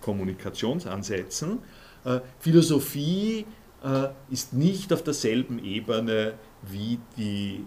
[0.00, 1.58] Kommunikationsansätzen.
[2.38, 3.44] Philosophie
[4.30, 7.64] ist nicht auf derselben Ebene wie, die,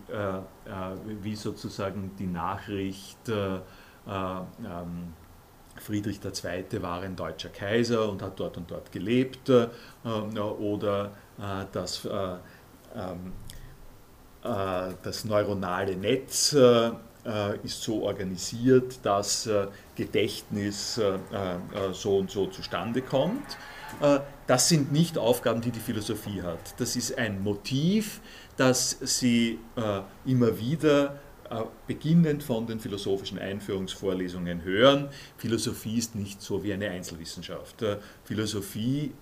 [1.21, 5.13] wie sozusagen die Nachricht, ähm,
[5.77, 6.82] Friedrich II.
[6.82, 9.49] war ein deutscher Kaiser und hat dort und dort gelebt,
[10.03, 11.12] oder
[11.71, 12.08] dass
[12.95, 13.34] ähm,
[14.43, 16.91] äh, das neuronale Netz äh,
[17.63, 20.99] ist so organisiert, dass äh, Gedächtnis
[21.91, 23.58] so und so zustande kommt.
[24.47, 26.80] Das sind nicht Aufgaben, die die Philosophie hat.
[26.80, 28.21] Das ist ein Motiv,
[28.58, 29.60] das sie
[30.25, 31.19] immer wieder
[31.88, 35.10] beginnend von den philosophischen Einführungsvorlesungen hören.
[35.38, 37.84] Philosophie ist nicht so wie eine Einzelwissenschaft.
[38.23, 39.13] Philosophie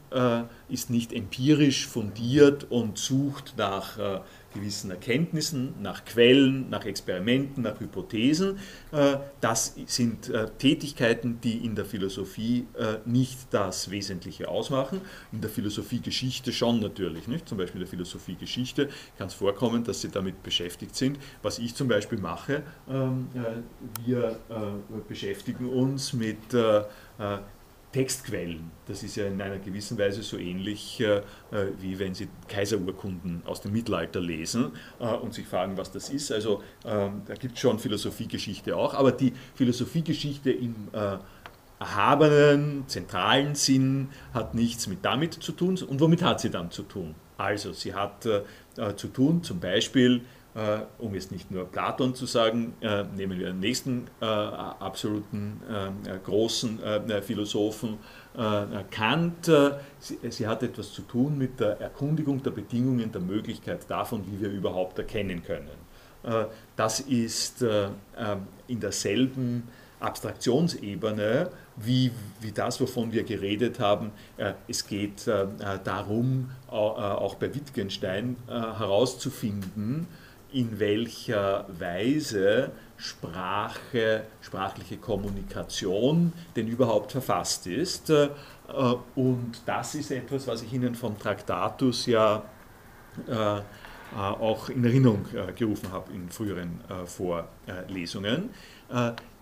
[0.67, 4.23] ist nicht empirisch fundiert und sucht nach
[4.57, 8.57] gewissen Erkenntnissen, nach Quellen, nach Experimenten, nach Hypothesen.
[8.91, 15.01] Äh, das sind äh, Tätigkeiten, die in der Philosophie äh, nicht das Wesentliche ausmachen.
[15.31, 17.27] In der Philosophiegeschichte schon natürlich.
[17.27, 17.47] Nicht?
[17.47, 21.19] Zum Beispiel in der Philosophiegeschichte kann es vorkommen, dass sie damit beschäftigt sind.
[21.41, 23.27] Was ich zum Beispiel mache, ähm,
[24.05, 24.39] wir
[25.07, 26.37] beschäftigen uns mit
[27.91, 28.71] Textquellen.
[28.86, 31.21] Das ist ja in einer gewissen Weise so ähnlich, äh,
[31.80, 36.32] wie wenn Sie Kaiserurkunden aus dem Mittelalter lesen äh, und sich fragen, was das ist.
[36.32, 41.17] Also ähm, da gibt es schon Philosophiegeschichte auch, aber die Philosophiegeschichte im äh,
[41.80, 45.78] erhabenen, zentralen Sinn hat nichts mit damit zu tun.
[45.88, 47.15] Und womit hat sie dann zu tun?
[47.38, 48.41] Also sie hat äh,
[48.95, 50.37] zu tun zum Beispiel äh,
[50.97, 55.61] um jetzt nicht nur Platon zu sagen, äh, nehmen wir den nächsten äh, absoluten
[56.23, 56.79] großen
[57.21, 57.99] Philosophen,
[58.91, 59.51] Kant.
[59.99, 64.41] Sie, sie, hat etwas zu tun mit der Erkundigung der Bedingungen, der Möglichkeit davon, wie
[64.41, 65.69] wir überhaupt erkennen können.
[66.75, 67.65] Das ist
[68.67, 69.67] in derselben
[69.99, 74.11] Abstraktionsebene wie, wie das, wovon wir geredet haben.
[74.67, 75.27] Es geht
[75.83, 80.07] darum, auch bei Wittgenstein herauszufinden,
[80.57, 88.09] in welcher Weise Sprache, sprachliche Kommunikation denn überhaupt verfasst ist.
[88.09, 88.29] Äh,
[89.15, 92.41] und das ist etwas, was ich Ihnen vom Traktatus ja
[93.27, 93.61] äh, äh,
[94.15, 98.49] auch in Erinnerung gerufen habe in früheren Vorlesungen.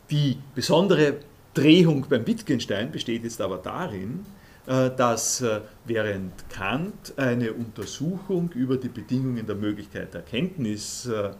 [0.09, 1.17] Die besondere
[1.53, 4.25] Drehung beim Wittgenstein besteht jetzt aber darin,
[4.65, 11.31] dass äh, während Kant eine Untersuchung über die Bedingungen der Möglichkeit der Erkenntnis äh,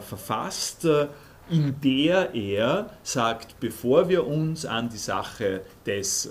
[0.00, 0.86] verfasst,
[1.50, 6.30] in der er sagt, bevor wir uns an die Sache des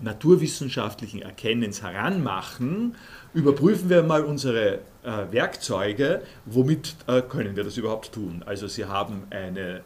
[0.00, 2.94] naturwissenschaftlichen Erkennens heranmachen,
[3.32, 6.94] überprüfen wir mal unsere Werkzeuge, womit
[7.28, 8.44] können wir das überhaupt tun.
[8.46, 9.80] Also Sie haben eine,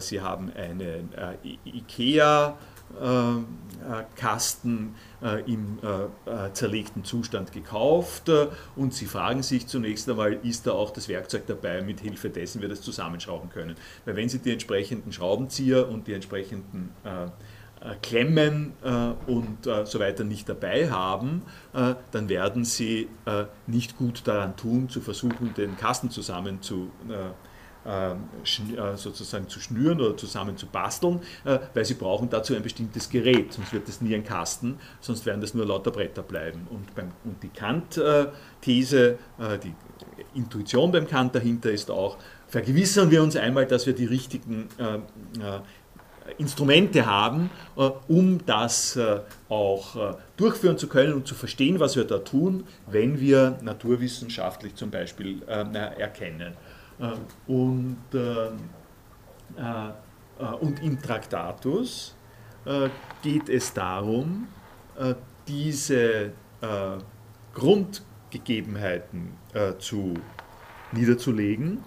[0.00, 1.04] Sie haben eine
[1.64, 2.52] IKEA äh, äh,
[4.16, 5.78] Kasten äh, im
[6.52, 8.30] zerlegten Zustand gekauft
[8.76, 12.60] und Sie fragen sich zunächst einmal, ist da auch das Werkzeug dabei, mit Hilfe dessen
[12.60, 13.76] wir das zusammenschrauben können.
[14.04, 16.90] Weil wenn Sie die entsprechenden Schraubenzieher und die entsprechenden
[18.02, 18.74] Klemmen
[19.26, 21.42] und so weiter nicht dabei haben,
[22.10, 23.08] dann werden Sie
[23.66, 26.90] nicht gut daran tun, zu versuchen, den Kasten zusammen zu
[28.94, 31.20] sozusagen zu schnüren oder zusammen zu basteln,
[31.74, 35.40] weil sie brauchen dazu ein bestimmtes Gerät, sonst wird das nie ein Kasten, sonst werden
[35.40, 36.66] das nur lauter Bretter bleiben.
[36.70, 39.18] Und, beim, und die Kant-These,
[39.64, 39.74] die
[40.34, 44.68] Intuition beim Kant dahinter ist auch, vergewissern wir uns einmal, dass wir die richtigen
[46.38, 51.96] Instrumente haben, äh, um das äh, auch äh, durchführen zu können und zu verstehen, was
[51.96, 56.54] wir da tun, wenn wir naturwissenschaftlich zum Beispiel erkennen.
[57.46, 57.96] Und,
[60.60, 62.14] und im Traktatus
[63.22, 64.48] geht es darum,
[65.48, 66.32] diese
[67.54, 69.32] Grundgegebenheiten
[69.78, 70.14] zu
[70.92, 71.82] niederzulegen,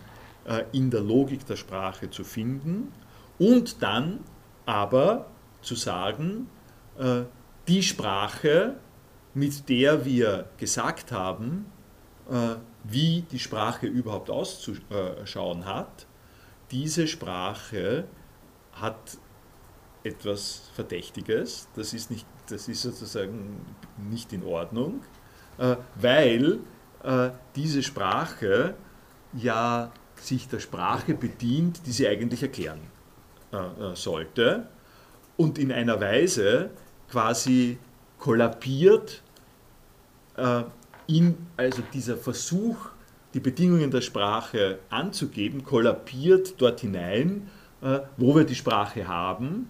[0.71, 2.91] in der Logik der Sprache zu finden
[3.37, 4.19] und dann
[4.65, 5.27] aber
[5.61, 6.47] zu sagen,
[6.97, 7.23] äh,
[7.67, 8.75] die Sprache,
[9.33, 11.72] mit der wir gesagt haben, äh,
[12.83, 16.07] wie die Sprache überhaupt auszuschauen hat,
[16.71, 18.05] diese Sprache
[18.71, 19.17] hat
[20.03, 23.65] etwas Verdächtiges, das ist, nicht, das ist sozusagen
[24.09, 25.01] nicht in Ordnung,
[25.57, 26.59] äh, weil
[27.55, 28.75] diese Sprache
[29.33, 32.79] ja sich der Sprache bedient, die sie eigentlich erklären
[33.51, 34.67] äh, äh, sollte
[35.37, 36.71] und in einer Weise
[37.09, 37.77] quasi
[38.17, 39.21] kollabiert
[40.37, 40.63] äh,
[41.07, 42.77] in, also dieser Versuch,
[43.33, 47.49] die Bedingungen der Sprache anzugeben, kollabiert dort hinein,
[47.81, 49.69] äh, wo wir die Sprache haben,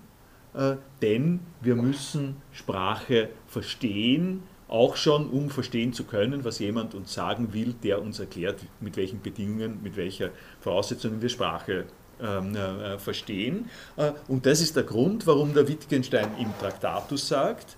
[0.53, 7.13] äh, denn wir müssen Sprache verstehen, auch schon um verstehen zu können, was jemand uns
[7.13, 11.85] sagen will, der uns erklärt, mit welchen Bedingungen, mit welcher Voraussetzungen wir Sprache
[12.21, 13.69] ähm, äh, verstehen.
[13.97, 17.77] Äh, und das ist der Grund, warum der Wittgenstein im Traktatus sagt,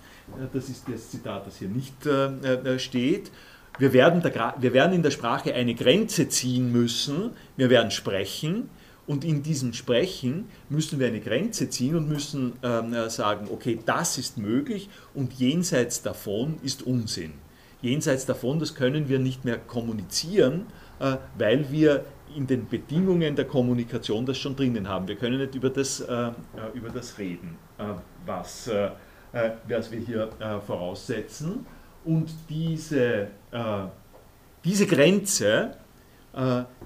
[0.52, 1.94] das ist das Zitat, das hier nicht
[2.78, 3.30] steht,
[3.78, 8.70] wir werden, der, wir werden in der Sprache eine Grenze ziehen müssen, wir werden sprechen,
[9.06, 14.18] und in diesem Sprechen müssen wir eine Grenze ziehen und müssen ähm, sagen, okay, das
[14.18, 17.34] ist möglich und jenseits davon ist Unsinn.
[17.82, 20.66] Jenseits davon, das können wir nicht mehr kommunizieren,
[20.98, 25.06] äh, weil wir in den Bedingungen der Kommunikation das schon drinnen haben.
[25.06, 26.32] Wir können nicht über das, äh, äh
[26.74, 27.84] über das reden, äh,
[28.24, 28.90] was, äh, äh,
[29.68, 31.66] was wir hier äh, voraussetzen.
[32.04, 33.26] Und diese,
[34.64, 35.76] diese Grenze,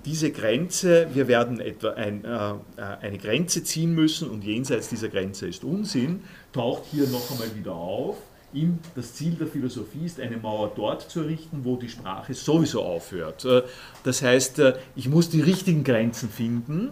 [0.02, 5.62] diese Grenze, wir werden etwa ein, eine Grenze ziehen müssen und jenseits dieser Grenze ist
[5.62, 6.22] Unsinn,
[6.54, 8.16] taucht hier noch einmal wieder auf
[8.52, 12.82] ihm das Ziel der Philosophie ist, eine Mauer dort zu errichten, wo die Sprache sowieso
[12.82, 13.44] aufhört.
[13.44, 13.62] Äh,
[14.04, 16.90] das heißt, äh, ich muss die richtigen Grenzen finden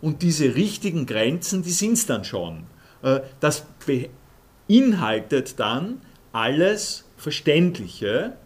[0.00, 2.64] und diese richtigen Grenzen, die sind es dann schon.
[3.02, 3.66] Äh, das
[4.70, 6.00] beinhaltet dann
[6.32, 8.36] alles Verständliche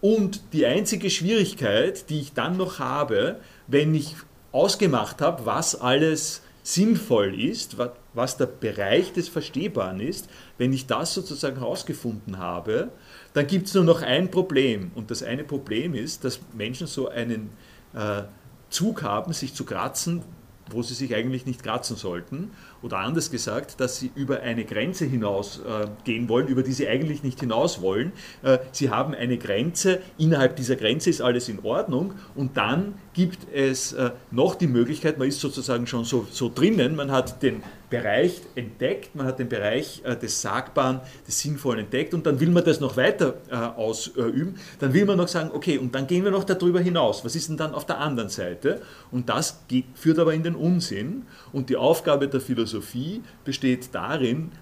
[0.00, 4.16] und die einzige Schwierigkeit, die ich dann noch habe, wenn ich
[4.50, 7.76] ausgemacht habe, was alles sinnvoll ist,
[8.14, 12.90] was der Bereich des Verstehbaren ist, wenn ich das sozusagen herausgefunden habe,
[13.32, 14.90] dann gibt es nur noch ein Problem.
[14.94, 17.50] Und das eine Problem ist, dass Menschen so einen
[17.94, 18.22] äh,
[18.70, 20.22] Zug haben, sich zu kratzen,
[20.70, 22.50] wo sie sich eigentlich nicht kratzen sollten.
[22.82, 26.88] Oder anders gesagt, dass sie über eine Grenze hinaus äh, gehen wollen, über die sie
[26.88, 28.12] eigentlich nicht hinaus wollen.
[28.42, 33.52] Äh, sie haben eine Grenze, innerhalb dieser Grenze ist alles in Ordnung und dann gibt
[33.52, 37.64] es äh, noch die Möglichkeit, man ist sozusagen schon so, so drinnen, man hat den
[37.90, 42.50] Bereich entdeckt, man hat den Bereich äh, des Sagbaren, des Sinnvollen entdeckt und dann will
[42.50, 46.22] man das noch weiter äh, ausüben, dann will man noch sagen, okay, und dann gehen
[46.22, 48.82] wir noch darüber hinaus, was ist denn dann auf der anderen Seite?
[49.10, 51.26] Und das geht, führt aber in den Unsinn.
[51.52, 54.52] Und die Aufgabe der Philosophie besteht darin,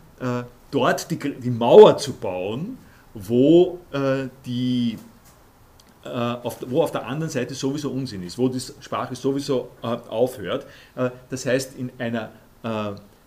[0.71, 2.79] dort die, die Mauer zu bauen,
[3.13, 3.81] wo
[4.47, 4.97] die
[6.07, 9.87] äh, auf, wo auf der anderen Seite sowieso Unsinn ist, wo die Sprache sowieso äh,
[9.87, 10.67] aufhört.
[10.95, 12.31] Äh, das heißt, in einer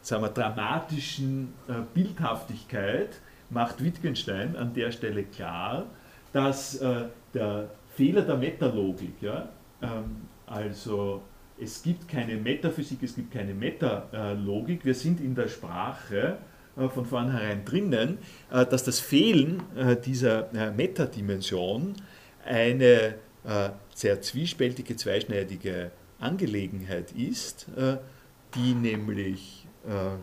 [0.01, 5.85] sagen wir, dramatischen äh, Bildhaftigkeit macht Wittgenstein an der Stelle klar,
[6.33, 9.49] dass äh, der Fehler der Metalogik, ja,
[9.81, 11.21] ähm, also
[11.59, 16.37] es gibt keine Metaphysik, es gibt keine Metalogik, wir sind in der Sprache
[16.77, 18.19] äh, von vornherein drinnen,
[18.51, 21.93] äh, dass das Fehlen äh, dieser äh, Metadimension
[22.49, 23.15] eine
[23.95, 27.67] sehr zwiespältige, zweischneidige Angelegenheit ist,
[28.56, 30.15] die nämlich äh,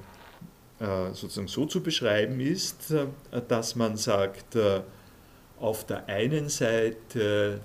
[0.79, 3.07] äh, sozusagen so zu beschreiben ist, äh,
[3.49, 4.59] dass man sagt,
[5.59, 7.63] auf der einen Seite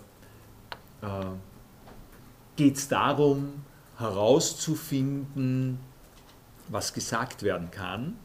[2.55, 3.63] geht es darum,
[3.97, 5.79] herauszufinden,
[6.69, 8.17] was gesagt werden kann.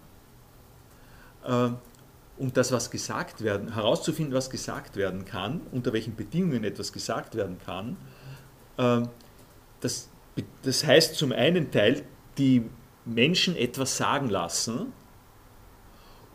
[2.39, 7.35] Und das, was gesagt werden, herauszufinden, was gesagt werden kann, unter welchen Bedingungen etwas gesagt
[7.35, 7.97] werden kann,
[9.81, 10.09] das
[10.63, 12.03] das heißt zum einen Teil,
[12.39, 12.69] die
[13.05, 14.93] Menschen etwas sagen lassen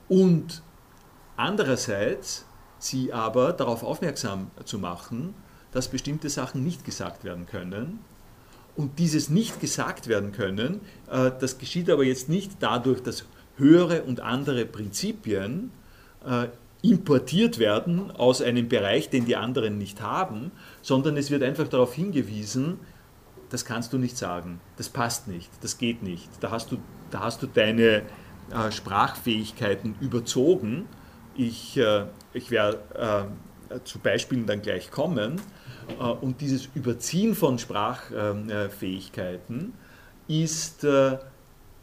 [0.07, 0.63] und
[1.37, 2.45] andererseits
[2.79, 5.35] sie aber darauf aufmerksam zu machen,
[5.71, 7.99] dass bestimmte Sachen nicht gesagt werden können.
[8.75, 13.25] Und dieses nicht gesagt werden können, äh, das geschieht aber jetzt nicht dadurch, dass
[13.57, 15.71] höhere und andere Prinzipien
[16.81, 20.51] importiert werden aus einem Bereich, den die anderen nicht haben,
[20.81, 22.79] sondern es wird einfach darauf hingewiesen,
[23.49, 26.77] das kannst du nicht sagen, das passt nicht, das geht nicht, da hast du,
[27.11, 28.03] da hast du deine
[28.51, 30.87] äh, Sprachfähigkeiten überzogen.
[31.35, 33.29] Ich, äh, ich werde
[33.69, 35.39] äh, zu Beispielen dann gleich kommen.
[35.99, 39.73] Äh, und dieses Überziehen von Sprachfähigkeiten
[40.27, 41.17] ist, äh,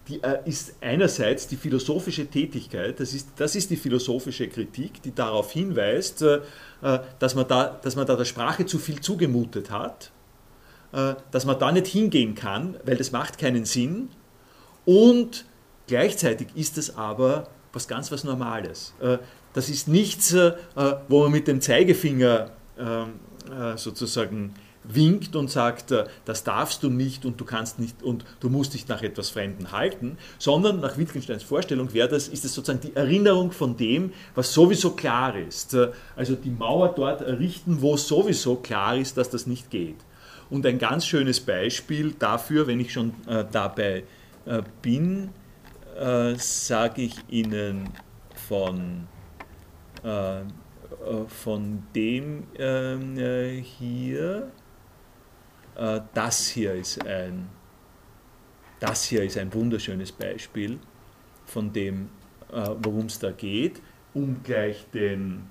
[0.08, 5.14] die, äh, ist einerseits die philosophische Tätigkeit, das ist, das ist die philosophische Kritik, die
[5.14, 6.24] darauf hinweist,
[7.18, 10.12] dass man, da, dass man da der Sprache zu viel zugemutet hat
[10.90, 14.08] äh, dass man da nicht hingehen kann, weil das macht keinen Sinn.
[14.86, 15.44] Und
[15.86, 18.94] gleichzeitig ist es aber was ganz was Normales.
[19.00, 19.18] Äh,
[19.52, 20.52] das ist nichts, äh,
[21.08, 23.14] wo man mit dem Zeigefinger ähm,
[23.76, 24.54] sozusagen
[24.88, 28.88] winkt und sagt, das darfst du nicht und du kannst nicht und du musst dich
[28.88, 33.52] nach etwas Fremden halten, sondern nach Wittgensteins Vorstellung wäre das, ist es sozusagen die Erinnerung
[33.52, 35.76] von dem, was sowieso klar ist.
[36.16, 39.96] Also die Mauer dort errichten, wo sowieso klar ist, dass das nicht geht.
[40.50, 44.04] Und ein ganz schönes Beispiel dafür, wenn ich schon äh, dabei
[44.46, 45.30] äh, bin,
[45.98, 47.90] äh, sage ich Ihnen
[48.48, 49.06] von,
[50.02, 50.44] äh, äh,
[51.26, 54.50] von dem ähm, äh, hier.
[56.14, 57.48] Das hier ist ein
[58.80, 60.78] das hier ist ein wunderschönes Beispiel
[61.46, 62.08] von dem,
[62.48, 63.80] worum es da geht,
[64.14, 65.48] um gleich den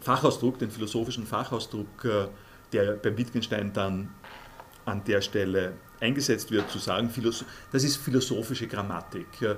[0.00, 2.06] Fachausdruck, den philosophischen Fachausdruck
[2.72, 4.08] der beim Wittgenstein dann
[4.84, 7.10] an der Stelle eingesetzt wird, zu sagen,
[7.70, 9.40] das ist philosophische Grammatik.
[9.40, 9.56] Äh,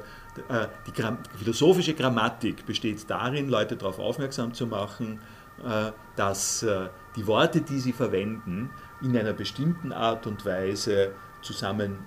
[0.87, 5.21] die philosophische Grammatik besteht darin, Leute darauf aufmerksam zu machen,
[5.65, 8.71] äh, dass äh, die Worte, die sie verwenden,
[9.05, 11.99] in einer bestimmten Art und Weise zusammen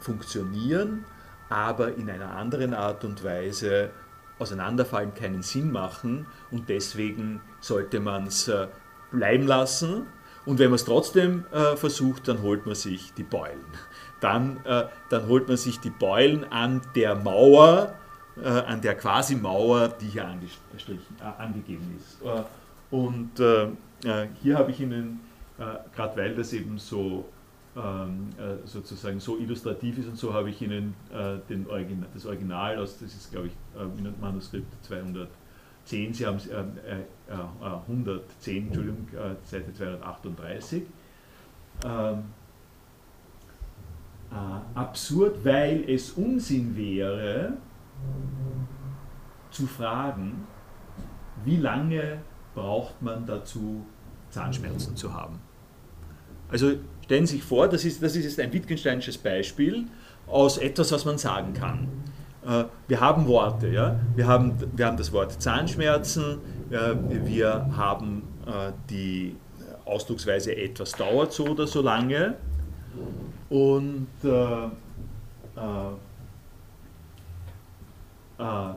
[0.00, 1.04] funktionieren,
[1.50, 3.90] aber in einer anderen Art und Weise
[4.38, 8.50] auseinanderfallen, keinen Sinn machen und deswegen sollte man es
[9.12, 10.06] bleiben lassen
[10.46, 13.64] und wenn man es trotzdem äh, versucht, dann holt man sich die Beulen.
[14.20, 17.94] Dann, äh, dann holt man sich die Beulen an der Mauer,
[18.42, 22.20] äh, an der quasi Mauer, die hier äh, angegeben ist.
[22.22, 22.42] Äh,
[22.94, 23.68] und äh,
[24.42, 25.20] hier habe ich Ihnen,
[25.94, 27.26] gerade weil das eben so
[27.76, 28.30] ähm,
[28.64, 30.94] sozusagen so illustrativ ist und so, habe ich Ihnen
[31.48, 33.52] den Original, das Original aus, das ist glaube ich
[34.20, 35.28] Manuskript 200
[35.84, 37.00] 10, Sie haben äh,
[37.32, 40.84] äh, 110, äh, Entschuldigung, äh, Seite 238.
[41.84, 42.24] Ähm,
[44.30, 47.54] äh, absurd, weil es Unsinn wäre,
[49.50, 50.46] zu fragen,
[51.44, 52.18] wie lange
[52.54, 53.84] braucht man dazu,
[54.30, 55.40] Zahnschmerzen zu haben.
[56.50, 56.72] Also
[57.04, 59.86] stellen Sie sich vor, das ist, das ist jetzt ein Wittgensteinisches Beispiel
[60.26, 61.88] aus etwas, was man sagen kann.
[62.46, 63.98] Äh, wir haben Worte, ja?
[64.16, 66.38] wir, haben, wir haben das Wort Zahnschmerzen,
[66.70, 69.36] wir haben äh, die
[69.84, 72.36] Ausdrucksweise etwas dauert so oder so lange
[73.48, 74.68] und äh, äh,
[78.38, 78.74] äh,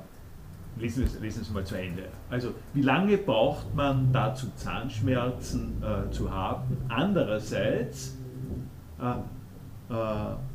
[0.79, 2.03] lesen, wir, es mal zu Ende.
[2.29, 6.77] Also wie lange braucht man dazu Zahnschmerzen äh, zu haben?
[6.89, 8.17] Andererseits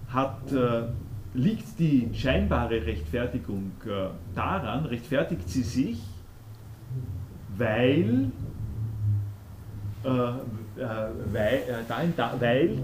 [0.08, 0.52] hat
[1.34, 6.02] liegt die scheinbare Rechtfertigung äh, daran, rechtfertigt sie sich,
[7.56, 8.30] weil,
[10.04, 10.32] äh, äh,
[11.32, 12.78] weil, dahin, da, weil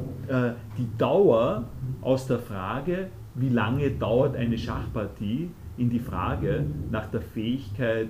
[0.78, 1.64] die Dauer
[2.00, 8.08] aus der Frage, wie lange dauert eine Schachpartie, in die Frage nach der Fähigkeit,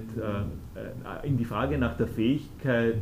[1.23, 3.01] in die Frage nach der Fähigkeit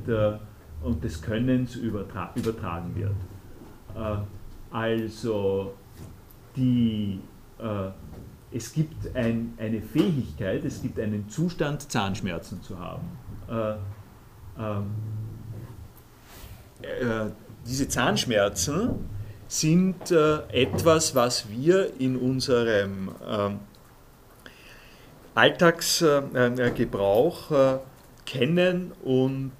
[0.82, 4.22] und des Könnens übertra übertragen wird.
[4.72, 5.74] Also
[6.56, 7.20] die,
[7.58, 7.90] äh,
[8.50, 13.02] es gibt ein, eine Fähigkeit, es gibt einen Zustand, Zahnschmerzen zu haben.
[13.48, 13.74] Äh,
[14.58, 14.90] ähm,
[16.82, 17.30] äh,
[17.66, 18.90] diese Zahnschmerzen
[19.46, 23.60] sind äh, etwas, was wir in unserem ähm,
[25.34, 27.78] Alltagsgebrauch äh,
[28.24, 29.50] kennen und,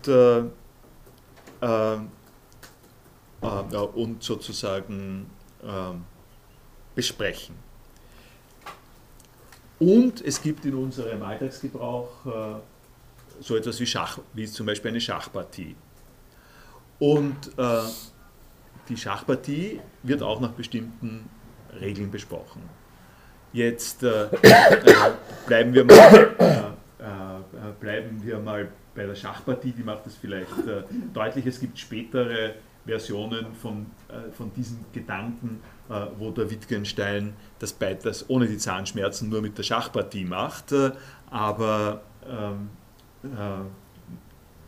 [3.94, 5.26] und sozusagen
[5.64, 6.04] ähm,
[6.94, 7.56] besprechen.
[9.78, 12.54] Und es gibt in unserem Alltagsgebrauch äh,
[13.40, 15.74] so etwas wie Schach, wie zum Beispiel eine Schachpartie.
[17.00, 17.82] Und äh,
[18.88, 21.28] die Schachpartie wird auch nach bestimmten
[21.80, 22.62] Regeln besprochen.
[23.52, 25.10] Jetzt äh, äh,
[25.46, 30.66] bleiben, wir mal, äh, äh, bleiben wir mal bei der Schachpartie, die macht das vielleicht
[30.66, 30.82] äh,
[31.12, 31.44] deutlich.
[31.46, 32.54] Es gibt spätere
[32.86, 35.60] Versionen von, äh, von diesem Gedanken,
[36.16, 40.72] wo der Wittgenstein das, das ohne die Zahnschmerzen nur mit der Schachpartie macht.
[41.30, 42.70] aber ähm,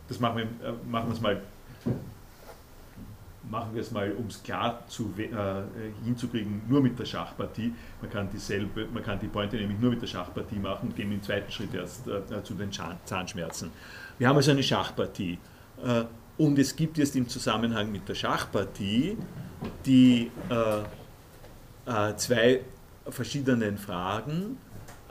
[0.07, 1.41] das machen wir, machen wir es mal
[3.49, 5.31] machen wir es mal, um es klar zu, äh,
[6.03, 7.73] hinzukriegen, nur mit der Schachpartie.
[8.01, 11.11] Man kann, dieselbe, man kann die Pointe nämlich nur mit der Schachpartie machen und gehen
[11.11, 13.71] im zweiten Schritt erst äh, zu den Zahnschmerzen.
[14.17, 15.37] Wir haben also eine Schachpartie.
[15.83, 16.03] Äh,
[16.37, 19.17] und es gibt jetzt im Zusammenhang mit der Schachpartie
[19.85, 20.81] die äh,
[21.85, 22.61] äh, zwei
[23.07, 24.57] verschiedenen Fragen.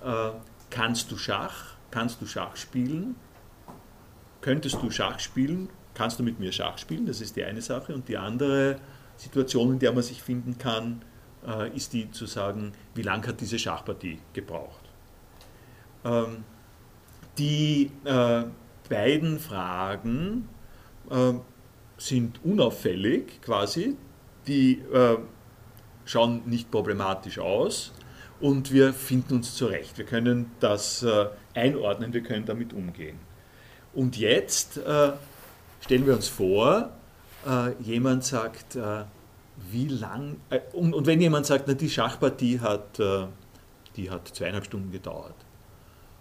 [0.05, 0.31] Äh,
[0.71, 1.75] kannst du Schach?
[1.91, 3.17] Kannst du Schach spielen?
[4.41, 5.69] Könntest du Schach spielen?
[5.95, 7.07] Kannst du mit mir Schach spielen?
[7.07, 7.95] Das ist die eine Sache.
[7.95, 8.77] Und die andere
[9.17, 11.03] Situation, in der man sich finden kann,
[11.47, 14.81] äh, ist die zu sagen, wie lange hat diese Schachpartie gebraucht?
[16.05, 16.45] Ähm,
[17.39, 18.45] die äh,
[18.89, 20.49] beiden Fragen
[21.11, 21.33] äh,
[21.99, 23.97] sind unauffällig quasi,
[24.47, 24.83] die
[26.05, 27.95] schauen nicht problematisch aus
[28.41, 29.97] und wir finden uns zurecht.
[29.97, 31.07] Wir können das
[31.55, 33.19] einordnen, wir können damit umgehen.
[33.95, 34.79] Und jetzt
[35.85, 36.89] Stellen wir uns vor,
[37.47, 39.05] äh, jemand sagt, äh,
[39.71, 43.27] wie lang, äh, und, und, wenn jemand sagt, na, die Schachpartie hat, äh,
[43.95, 45.35] die hat zweieinhalb Stunden gedauert.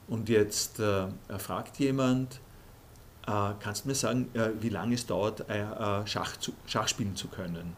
[0.09, 1.07] Und jetzt äh,
[1.37, 2.41] fragt jemand,
[3.25, 4.27] äh, kannst du mir sagen,
[4.59, 5.45] wie lange es dauert,
[6.03, 7.77] Schach, zu, Schach spielen zu können?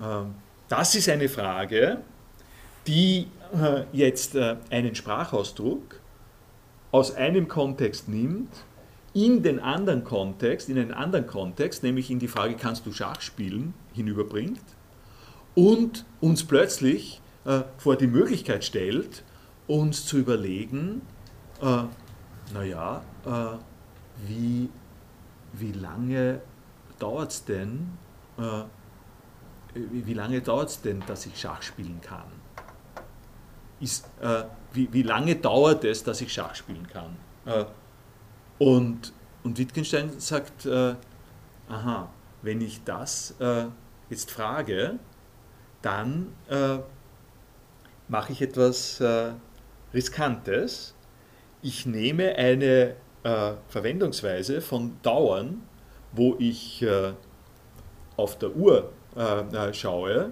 [0.00, 0.36] Ähm,
[0.68, 2.02] das ist eine Frage,
[2.86, 3.26] die
[3.92, 5.98] jetzt einen Sprachausdruck
[6.92, 8.48] aus einem Kontext nimmt
[9.12, 13.20] in den anderen Kontext, in einen anderen Kontext, nämlich in die Frage, kannst du Schach
[13.20, 14.62] spielen, hinüberbringt
[15.54, 19.24] und uns plötzlich äh, vor die Möglichkeit stellt,
[19.66, 21.02] uns zu überlegen,
[21.60, 21.82] äh,
[22.54, 23.30] naja, äh,
[24.26, 24.68] wie,
[25.52, 26.40] wie lange
[26.98, 27.98] dauert es denn,
[28.38, 28.62] äh,
[29.74, 32.24] wie, wie, lange dauert denn, dass ich Schach spielen kann?
[33.80, 37.16] Ist, äh, wie, wie lange dauert es, dass ich Schach spielen kann?
[38.60, 40.94] Und, und Wittgenstein sagt, äh,
[41.70, 42.10] aha,
[42.42, 43.64] wenn ich das äh,
[44.10, 44.98] jetzt frage,
[45.80, 46.76] dann äh,
[48.06, 49.32] mache ich etwas äh,
[49.94, 50.94] Riskantes.
[51.62, 55.62] Ich nehme eine äh, Verwendungsweise von Dauern,
[56.12, 57.14] wo ich äh,
[58.16, 58.92] auf der Uhr
[59.72, 60.30] schaue,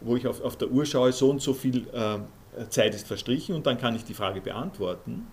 [0.00, 1.88] wo ich auf, auf der Uhr schaue, so und so viel
[2.68, 5.26] Zeit ist verstrichen und dann kann ich die Frage beantworten.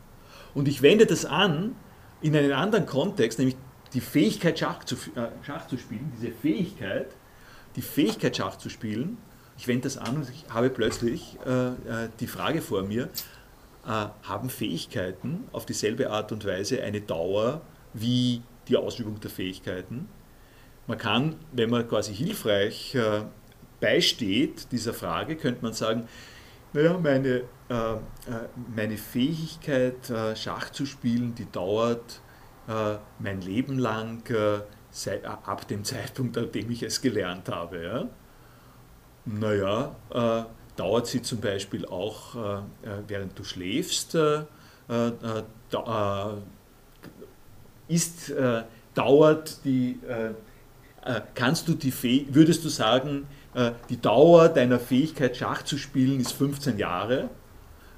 [0.55, 1.75] Und ich wende das an
[2.21, 3.57] in einen anderen Kontext, nämlich
[3.93, 7.07] die Fähigkeit, Schach zu, äh, Schach zu spielen, diese Fähigkeit,
[7.75, 9.17] die Fähigkeit, Schach zu spielen,
[9.57, 11.73] ich wende das an und ich habe plötzlich äh, äh,
[12.19, 13.09] die Frage vor mir,
[13.85, 17.61] äh, haben Fähigkeiten auf dieselbe Art und Weise eine Dauer
[17.93, 20.07] wie die Ausübung der Fähigkeiten?
[20.85, 23.21] Man kann, wenn man quasi hilfreich äh,
[23.79, 26.07] beisteht dieser Frage, könnte man sagen,
[26.77, 27.97] naja, meine äh, äh,
[28.73, 32.21] meine Fähigkeit, äh, Schach zu spielen, die dauert
[33.19, 34.23] mein Leben lang
[34.91, 37.81] seit, ab dem Zeitpunkt, an dem ich es gelernt habe.
[37.81, 38.09] Ja?
[39.23, 40.43] Naja, äh,
[40.75, 42.59] dauert sie zum Beispiel auch, äh,
[43.07, 44.41] während du schläfst, äh,
[47.87, 48.33] ist,
[48.93, 49.99] dauert die,
[51.35, 51.93] kannst du die,
[52.35, 53.27] würdest du sagen,
[53.89, 57.29] die Dauer deiner Fähigkeit, Schach zu spielen, ist 15 Jahre?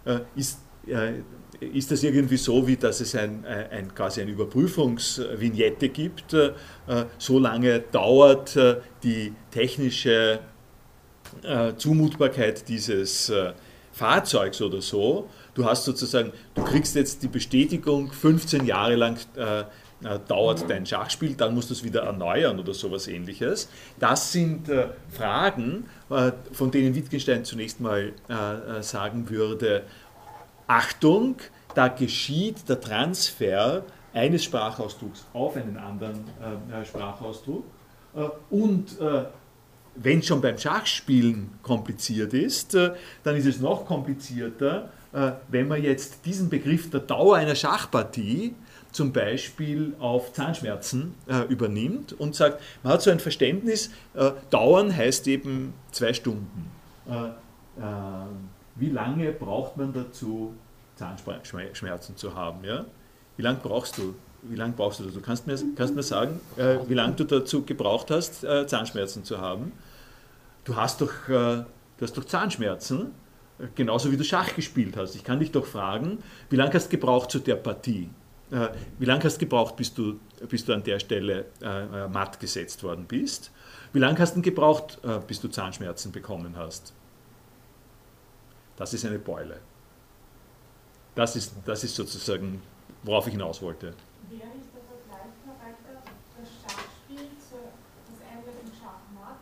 [0.06, 1.14] Äh, ist, äh,
[1.60, 6.34] ist das irgendwie so, wie dass es ein, ein, quasi eine Überprüfungsvignette gibt?
[6.34, 6.54] Äh,
[7.18, 8.58] so lange dauert
[9.04, 10.40] die technische
[11.78, 13.32] Zumutbarkeit dieses
[13.92, 15.30] Fahrzeugs oder so.
[15.54, 19.18] Du hast sozusagen, du kriegst jetzt die Bestätigung, 15 Jahre lang
[20.02, 23.68] äh, dauert dein Schachspiel, dann musst du es wieder erneuern oder sowas ähnliches.
[24.00, 28.14] Das sind äh, Fragen, äh, von denen Wittgenstein zunächst mal
[28.82, 29.84] sagen würde,
[30.68, 31.36] Achtung,
[31.76, 33.84] da geschieht der Transfer
[34.14, 36.24] eines Sprachausdrucks auf einen anderen
[36.86, 37.66] Sprachausdruck.
[38.50, 38.98] Und
[39.96, 44.90] wenn es schon beim Schachspielen kompliziert ist, dann ist es noch komplizierter,
[45.50, 48.56] wenn man jetzt diesen Begriff der Dauer einer Schachpartie
[48.92, 53.92] zum Beispiel auf Zahnschmerzen äh, übernimmt und sagt, man hat so ein Verständnis,
[54.50, 56.72] dauern heißt eben zwei Stunden
[58.80, 60.54] wie lange braucht man dazu,
[60.96, 62.64] Zahnschmerzen zu haben?
[62.64, 62.86] Ja?
[63.38, 65.20] Wie lange brauchst du wie lange brauchst du dazu?
[65.20, 69.26] Kannst du mir, kannst mir sagen, äh, wie lange du dazu gebraucht hast, äh, Zahnschmerzen
[69.26, 69.74] zu haben?
[70.64, 71.66] Du hast doch, äh,
[71.98, 73.12] du hast doch Zahnschmerzen,
[73.60, 75.16] äh, genauso wie du Schach gespielt hast.
[75.16, 76.20] Ich kann dich doch fragen,
[76.50, 78.10] wie lange hast du gebraucht zu der Partie?
[78.52, 82.40] Äh, wie lange hast du gebraucht, bis du, bis du an der Stelle äh, matt
[82.40, 83.52] gesetzt worden bist?
[83.94, 86.94] Wie lange hast du gebraucht, bis du Zahnschmerzen bekommen hast?
[88.78, 89.60] Das ist eine Beule.
[91.16, 92.62] Das ist, das ist sozusagen,
[93.04, 93.88] worauf ich hinaus wollte.
[94.30, 96.02] Wäre nicht der Vergleich korrekter,
[96.40, 97.58] das Schachspiel, zu,
[98.08, 99.40] das endet im Schachmatt,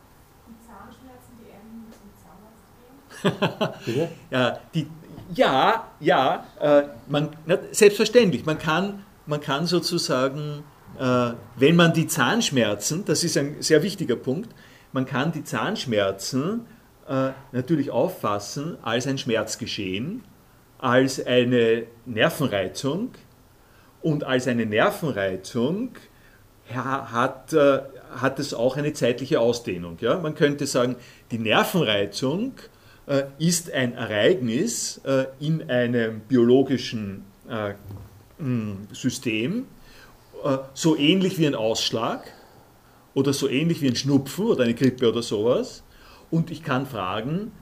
[0.47, 2.09] die Zahnschmerzen, die enden zum
[3.21, 4.09] Zahnarzt gehen?
[4.31, 4.87] ja, die,
[5.33, 10.63] ja, ja, äh, man, na, selbstverständlich, man kann, man kann sozusagen,
[10.99, 14.53] äh, wenn man die Zahnschmerzen, das ist ein sehr wichtiger Punkt,
[14.91, 16.65] man kann die Zahnschmerzen
[17.07, 20.23] äh, natürlich auffassen als ein Schmerzgeschehen,
[20.77, 23.11] als eine Nervenreizung
[24.01, 25.91] und als eine Nervenreizung
[26.73, 27.79] hat, äh,
[28.15, 29.97] hat es auch eine zeitliche Ausdehnung.
[30.01, 30.19] Ja?
[30.19, 30.95] Man könnte sagen,
[31.31, 32.53] die Nervenreizung
[33.39, 37.73] ist ein Ereignis äh, in einem biologischen äh,
[38.91, 39.65] System,
[40.43, 42.33] äh, so ähnlich wie ein Ausschlag
[43.13, 45.83] oder so ähnlich wie ein Schnupfen oder eine Grippe oder sowas.
[46.29, 47.53] Und ich kann fragen,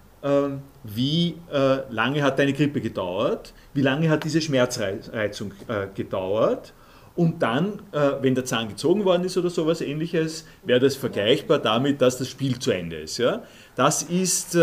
[0.83, 6.73] wie äh, lange hat deine Grippe gedauert, wie lange hat diese Schmerzreizung äh, gedauert
[7.15, 11.59] und dann, äh, wenn der Zahn gezogen worden ist oder sowas ähnliches, wäre das vergleichbar
[11.59, 13.19] damit, dass das Spiel zu Ende ist.
[13.19, 13.43] Ja?
[13.75, 14.57] Das, ist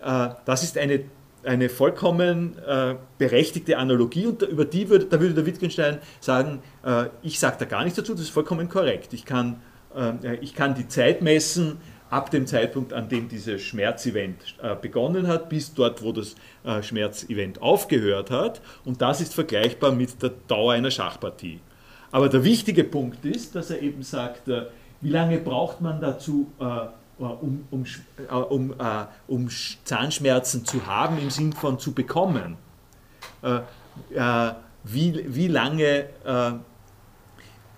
[0.00, 1.00] das ist eine,
[1.44, 2.56] eine vollkommen
[3.18, 6.62] berechtigte Analogie und über die würde, da würde der Wittgenstein sagen,
[7.22, 9.12] ich sage da gar nichts dazu, das ist vollkommen korrekt.
[9.12, 9.60] Ich kann,
[10.40, 11.78] ich kann die Zeit messen,
[12.10, 16.34] ab dem Zeitpunkt, an dem dieses Schmerzevent äh, begonnen hat, bis dort, wo das
[16.64, 18.60] äh, Schmerzevent aufgehört hat.
[18.84, 21.60] Und das ist vergleichbar mit der Dauer einer Schachpartie.
[22.10, 24.66] Aber der wichtige Punkt ist, dass er eben sagt, äh,
[25.00, 26.50] wie lange braucht man dazu,
[27.18, 27.84] um, um,
[28.48, 28.74] um,
[29.26, 29.48] um
[29.84, 32.56] Zahnschmerzen zu haben, im Sinn von zu bekommen?
[34.84, 36.06] Wie, wie lange,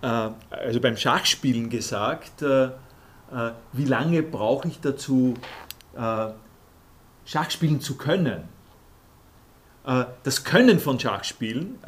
[0.03, 2.43] also beim Schachspielen gesagt,
[3.33, 5.35] äh, wie lange brauche ich dazu,
[5.97, 6.29] äh,
[7.25, 8.49] Schach spielen zu können.
[9.87, 11.79] Äh, das Können von Schachspielen,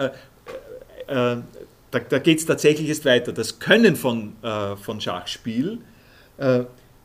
[1.06, 4.34] da, da geht es tatsächlich jetzt weiter, das Können von,
[4.80, 5.80] von Schachspiel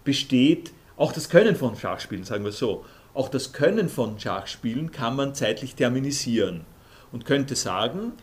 [0.08, 5.16] besteht, auch das Können von Schachspielen, sagen wir so, auch das Können von Schachspielen kann
[5.18, 6.66] man zeitlich terminisieren
[7.12, 8.14] und könnte sagen,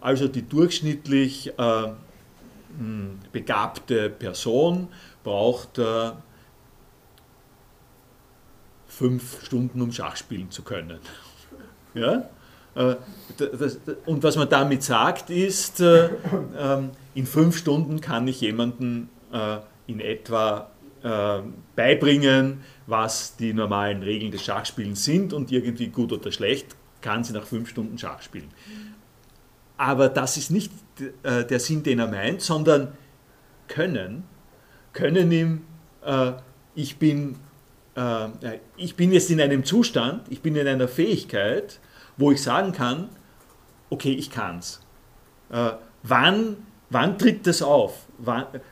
[0.00, 4.88] also die durchschnittlich hm, begabte Person
[5.22, 6.12] braucht äh,
[8.86, 10.98] fünf Stunden, um Schach spielen zu können.
[11.94, 12.28] Ja?
[12.74, 12.96] Äh,
[14.06, 16.10] und was man damit sagt, ist, äh,
[16.56, 19.56] ähm, in fünf Stunden kann ich jemanden äh,
[19.86, 20.70] in etwa
[21.02, 21.40] äh,
[21.76, 27.32] beibringen, was die normalen Regeln des Schachspielens sind und irgendwie gut oder schlecht kann sie
[27.32, 28.48] nach fünf Stunden Schach spielen.
[29.76, 30.72] Aber das ist nicht
[31.22, 32.92] äh, der Sinn, den er meint, sondern
[33.68, 34.24] können
[34.98, 35.64] können ihm,
[36.04, 36.32] äh,
[36.74, 37.36] ich, bin,
[37.94, 38.28] äh,
[38.76, 41.78] ich bin jetzt in einem Zustand, ich bin in einer Fähigkeit,
[42.16, 43.08] wo ich sagen kann,
[43.90, 44.80] okay, ich kann's.
[45.50, 45.70] Äh,
[46.02, 46.56] wann,
[46.90, 48.06] wann tritt das auf?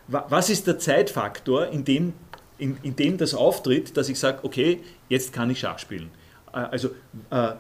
[0.09, 2.13] Was ist der Zeitfaktor, in dem,
[2.59, 6.11] in, in dem das auftritt, dass ich sage, okay, jetzt kann ich Schach spielen?
[6.53, 6.91] Äh, also
[7.31, 7.53] äh,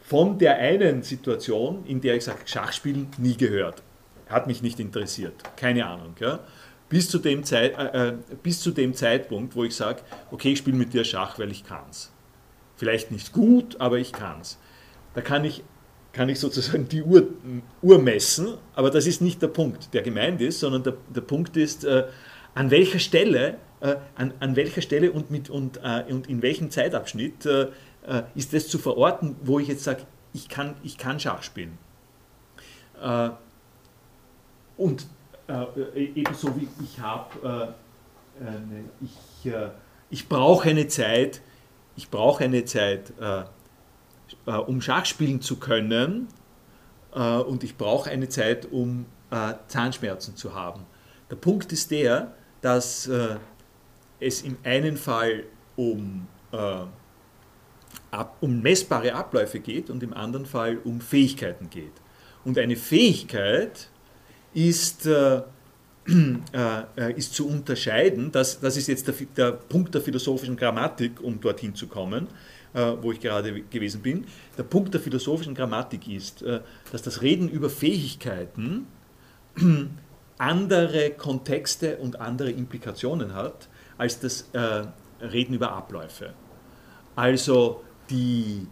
[0.00, 3.82] von der einen Situation, in der ich sage, Schachspielen nie gehört,
[4.28, 6.14] hat mich nicht interessiert, keine Ahnung.
[6.20, 6.40] Ja?
[6.90, 10.58] bis zu dem, Zeit, äh, äh, bis zu dem Zeitpunkt, wo ich sage, okay, ich
[10.58, 12.12] spiele mit dir Schach, weil ich kann es.
[12.76, 14.58] Vielleicht nicht gut, aber ich kann es.
[15.14, 15.62] Da kann ich,
[16.12, 17.28] kann ich sozusagen die Uhr,
[17.82, 21.56] Uhr messen, aber das ist nicht der Punkt, der gemeint ist, sondern der, der Punkt
[21.56, 22.06] ist, äh,
[22.54, 26.70] an welcher Stelle, äh, an, an welcher Stelle und, mit, und, äh, und in welchem
[26.70, 27.68] Zeitabschnitt äh,
[28.34, 30.02] ist das zu verorten, wo ich jetzt sage,
[30.32, 31.76] ich kann, ich kann Schach spielen.
[34.76, 35.06] und
[35.50, 37.74] äh, e-, ebenso wie ich habe,
[38.40, 38.44] äh,
[39.04, 39.70] ich, äh,
[40.10, 41.42] ich brauche eine Zeit,
[41.96, 43.12] ich brauche eine Zeit,
[44.46, 46.28] äh, äh, um Schach spielen zu können
[47.14, 49.06] äh, und ich brauche eine Zeit, um
[49.68, 50.86] Zahnschmerzen zu haben.
[51.30, 53.08] Der Punkt ist der, dass
[54.18, 55.44] es im einen Fall
[55.76, 56.26] um,
[58.10, 61.92] ab, um messbare Abläufe geht und im anderen Fall um Fähigkeiten geht.
[62.44, 63.88] Und eine Fähigkeit
[64.54, 65.42] ist, äh,
[66.52, 71.40] äh, ist zu unterscheiden, das, das ist jetzt der, der, Punkt der philosophischen Grammatik, um
[71.40, 72.30] dorthin zu kommen, äh,
[73.02, 74.26] wo ich gerade gewesen bin.
[74.56, 76.60] Der Punkt der philosophischen Grammatik ist, äh,
[76.92, 78.86] dass das Reden über Fähigkeiten
[80.38, 83.68] andere Kontexte und andere Implikationen hat
[83.98, 84.84] als das äh,
[85.20, 86.32] Reden über Abläufe.
[87.16, 88.66] Also die,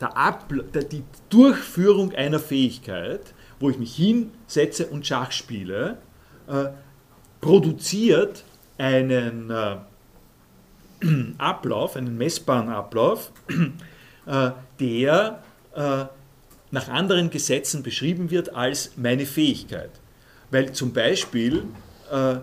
[0.00, 5.98] der, die Durchführung einer Fähigkeit, wo ich mich hinsetze und Schach spiele,
[6.48, 6.66] äh,
[7.40, 8.44] produziert
[8.76, 9.76] einen äh,
[11.38, 13.32] Ablauf, einen messbaren Ablauf,
[14.26, 15.42] äh, der
[15.74, 16.04] äh,
[16.70, 19.90] nach anderen Gesetzen beschrieben wird als meine Fähigkeit.
[20.50, 21.64] Weil zum Beispiel
[22.10, 22.36] äh,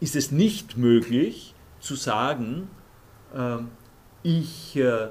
[0.00, 2.68] ist es nicht möglich zu sagen,
[3.34, 3.58] äh,
[4.22, 5.08] ich äh,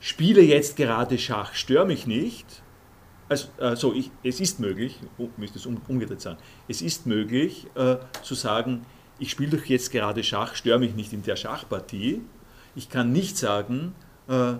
[0.00, 2.62] spiele jetzt gerade Schach, störe mich nicht.
[3.28, 7.66] Also, also ich, es ist möglich, oh, müsste es um, umgedreht sagen, es ist möglich
[7.74, 8.86] äh, zu sagen,
[9.18, 12.22] ich spiele doch jetzt gerade Schach, störe mich nicht in der Schachpartie.
[12.74, 13.94] Ich kann nicht sagen,
[14.28, 14.52] äh,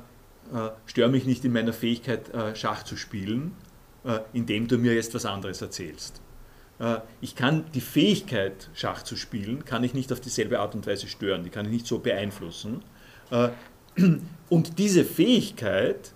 [0.52, 3.54] äh, störe mich nicht in meiner Fähigkeit, äh, Schach zu spielen,
[4.04, 6.20] äh, indem du mir jetzt was anderes erzählst.
[7.20, 11.08] ich kann die Fähigkeit, Schach zu spielen, kann ich nicht auf dieselbe Art und Weise
[11.08, 12.84] stören, die kann ich nicht so beeinflussen.
[14.48, 16.12] und diese Fähigkeit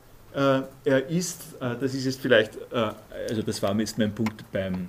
[1.09, 4.89] ist, das ist jetzt vielleicht, also das war jetzt mein Punkt beim,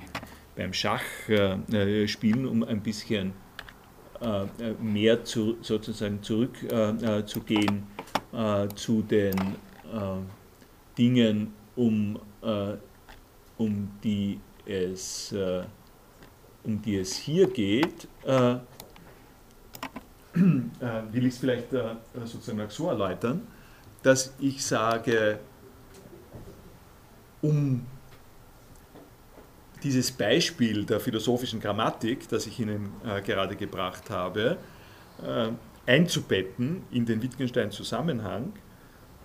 [0.56, 3.34] beim Schachspielen, um ein bisschen
[4.80, 7.84] mehr zu, sozusagen zurückzugehen
[8.32, 10.22] äh, zu den äh,
[10.98, 12.74] Dingen, um, äh,
[13.58, 15.64] um, die es, äh,
[16.64, 18.56] um die es hier geht, äh,
[20.34, 21.68] will ich es vielleicht
[22.26, 23.48] sozusagen so erläutern,
[24.02, 25.40] dass ich sage,
[27.42, 27.86] um
[29.84, 34.58] dieses Beispiel der philosophischen Grammatik, das ich Ihnen äh, gerade gebracht habe,
[35.22, 35.50] äh,
[35.86, 38.54] einzubetten in den Wittgenstein-Zusammenhang,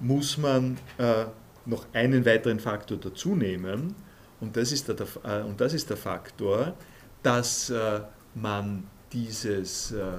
[0.00, 1.26] muss man äh,
[1.64, 3.94] noch einen weiteren Faktor dazu nehmen.
[4.40, 6.74] Und das ist der, äh, und das ist der Faktor,
[7.22, 8.00] dass äh,
[8.34, 10.18] man dieses äh,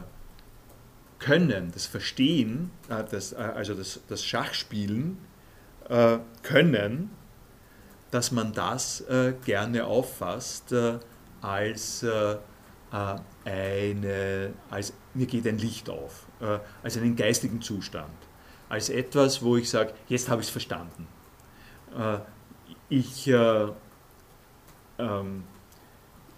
[1.19, 5.17] Können, das Verstehen, das, also das, das Schachspielen
[6.43, 7.09] können,
[8.12, 9.03] dass man das
[9.45, 10.74] gerne auffasst
[11.41, 12.05] als
[13.45, 18.10] eine, als mir geht ein Licht auf äh, als einen geistigen Zustand,
[18.68, 21.07] als etwas, wo ich sage, jetzt habe ich es verstanden.
[21.97, 22.20] Äh,
[22.89, 23.68] ich äh,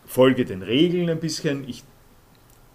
[0.05, 1.83] folge den Regeln ein bisschen, ich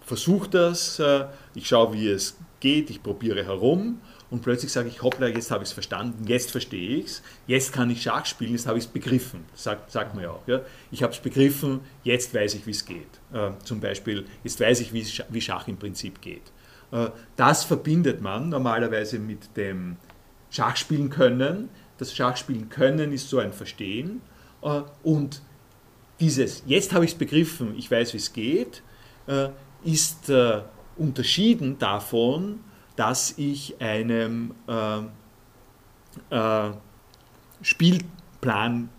[0.01, 5.01] versuche das, äh, ich schaue, wie es geht, ich probiere herum und plötzlich sage ich,
[5.01, 8.51] hoppla, jetzt habe ich es verstanden, jetzt verstehe ich es, jetzt kann ich Schach spielen,
[8.51, 10.47] jetzt habe ich es begriffen, sagt, sagt man ja auch.
[10.47, 10.61] Ja?
[10.91, 13.07] Ich habe es begriffen, jetzt weiß ich, wie es geht.
[13.33, 16.51] Äh, zum Beispiel, jetzt weiß ich, wie Schach im Prinzip geht.
[16.91, 19.97] Äh, das verbindet man normalerweise mit dem
[20.49, 21.69] Schachspielen können.
[21.97, 24.21] Das Schachspielen können ist so ein Verstehen.
[24.61, 25.41] Äh, und
[26.19, 28.81] dieses, jetzt habe ich es begriffen, ich weiß, wie es geht,
[29.27, 29.49] äh,
[29.83, 30.31] ist
[30.97, 32.59] unterschieden davon,
[32.97, 34.53] dass ich einem
[37.61, 38.89] Spielplan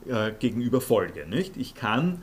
[0.40, 1.26] gegenüber folge.
[1.28, 1.58] Nicht?
[1.58, 2.22] Ich kann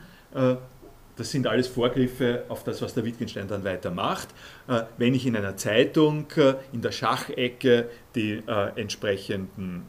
[1.16, 4.28] das sind alles Vorgriffe auf das, was der Wittgenstein dann weitermacht.
[4.68, 9.86] Äh, wenn ich in einer Zeitung äh, in der Schachecke die äh, entsprechenden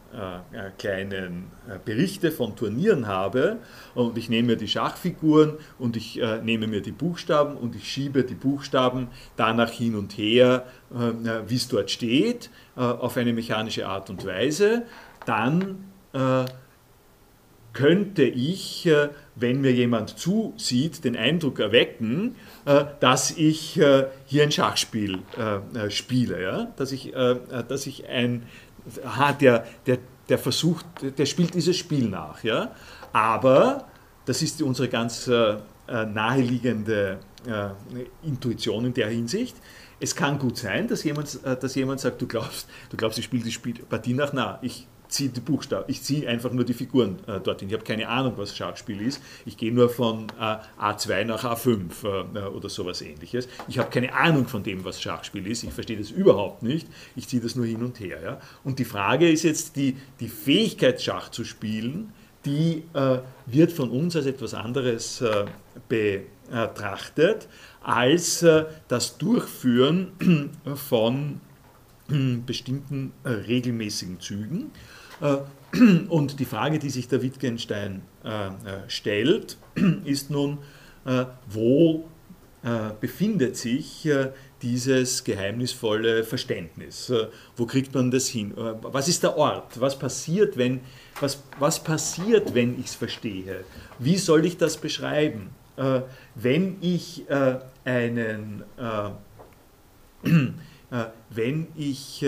[0.77, 1.45] kleinen
[1.85, 3.57] Berichte von Turnieren habe
[3.95, 8.25] und ich nehme mir die Schachfiguren und ich nehme mir die Buchstaben und ich schiebe
[8.25, 9.07] die Buchstaben
[9.37, 14.83] danach hin und her, wie es dort steht, auf eine mechanische Art und Weise,
[15.25, 15.85] dann
[17.71, 18.89] könnte ich,
[19.39, 22.35] wenn mir jemand zusieht, den Eindruck erwecken,
[22.65, 25.19] äh, dass ich äh, hier ein Schachspiel
[25.89, 26.69] spiele.
[26.77, 27.13] Dass ich,
[27.67, 28.43] dass ich ein,
[29.03, 30.85] aha, der, der, der versucht,
[31.17, 32.43] der spielt dieses Spiel nach.
[32.43, 32.71] Ja?
[33.13, 33.87] Aber,
[34.25, 35.27] das ist unsere ganz
[35.87, 37.19] naheliegende
[38.23, 39.55] Intuition in der Hinsicht,
[39.99, 43.43] es kann gut sein, dass jemand, dass jemand sagt, du glaubst, du glaubst, ich spiele
[43.43, 44.31] die Partie nach.
[44.33, 47.69] Na, ich ziehe die Buchstaben, ich ziehe einfach nur die Figuren äh, dorthin.
[47.69, 49.21] Ich habe keine Ahnung, was Schachspiel ist.
[49.45, 53.47] Ich gehe nur von äh, A2 nach A5 äh, oder sowas ähnliches.
[53.67, 55.63] Ich habe keine Ahnung von dem, was Schachspiel ist.
[55.63, 56.87] Ich verstehe das überhaupt nicht.
[57.15, 58.19] Ich ziehe das nur hin und her.
[58.23, 58.41] Ja?
[58.63, 62.13] Und die Frage ist jetzt, die, die Fähigkeit, Schach zu spielen,
[62.45, 65.45] die äh, wird von uns als etwas anderes äh,
[66.49, 67.47] betrachtet
[67.83, 71.41] als äh, das Durchführen von
[72.07, 74.71] bestimmten regelmäßigen Zügen.
[75.21, 75.37] Äh,
[76.09, 78.51] und die Frage, die sich der Wittgenstein äh, äh,
[78.87, 79.57] stellt,
[80.05, 80.59] ist nun,
[81.47, 82.09] wo
[82.99, 84.09] befindet sich
[84.61, 87.13] dieses geheimnisvolle Verständnis?
[87.55, 88.51] Wo kriegt man das hin?
[88.81, 89.79] Was ist der Ort?
[89.79, 90.81] Was passiert, wenn,
[91.21, 93.63] was, was passiert, wenn ich es verstehe?
[93.99, 95.51] Wie soll ich das beschreiben?
[96.35, 97.23] Wenn ich
[97.85, 98.65] einen,
[101.29, 102.25] wenn ich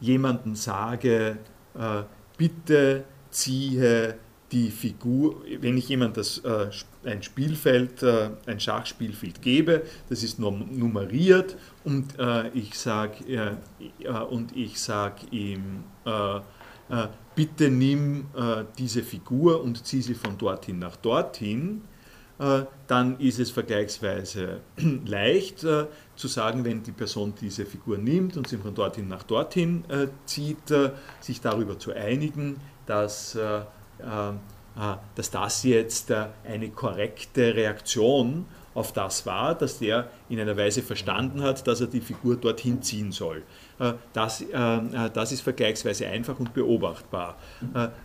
[0.00, 1.36] jemanden sage,
[2.36, 4.16] bitte ziehe
[4.52, 6.68] die Figur, wenn ich jemand das, äh,
[7.04, 14.54] ein Spielfeld, äh, ein Schachspielfeld gebe, das ist nummeriert und äh, ich sage äh, und
[15.32, 16.40] ihm, äh, äh,
[17.34, 18.28] bitte nimm
[18.78, 21.82] diese Figur und zieh sie von dorthin nach dorthin,
[22.86, 24.60] dann ist es vergleichsweise
[25.06, 29.84] leicht zu sagen, wenn die Person diese Figur nimmt und sie von dorthin nach dorthin
[30.26, 30.72] zieht,
[31.20, 33.38] sich darüber zu einigen, dass
[34.02, 34.32] äh,
[34.76, 40.54] äh, dass das jetzt äh, eine korrekte Reaktion auf das war, dass der in einer
[40.54, 43.42] Weise verstanden hat, dass er die Figur dorthin ziehen soll.
[44.12, 44.44] Das,
[45.14, 47.38] das ist vergleichsweise einfach und beobachtbar.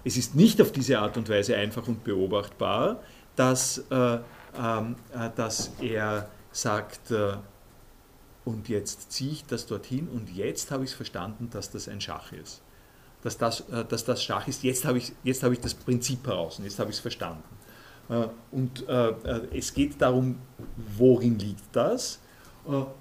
[0.05, 3.01] Es ist nicht auf diese Art und Weise einfach und beobachtbar,
[3.35, 4.95] dass, ähm,
[5.35, 7.13] dass er sagt,
[8.43, 12.01] und jetzt ziehe ich das dorthin und jetzt habe ich es verstanden, dass das ein
[12.01, 12.61] Schach ist
[13.21, 14.63] dass das, äh, dass das Schach ist.
[14.63, 17.43] Jetzt habe ich, jetzt ich das Prinzip heraus und jetzt habe ich es verstanden.
[18.09, 19.13] Äh, und äh,
[19.53, 20.37] es geht darum,
[20.97, 22.19] worin liegt das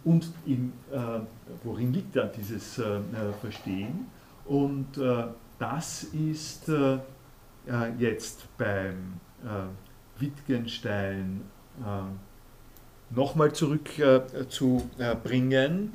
[0.05, 0.73] und in,
[1.65, 2.81] worin liegt dann dieses
[3.43, 4.07] Verstehen.
[4.47, 4.87] Und
[5.59, 6.63] das ist
[7.99, 9.21] jetzt beim
[10.21, 11.43] Wittgenstein
[13.11, 15.93] nochmal zurückzubringen,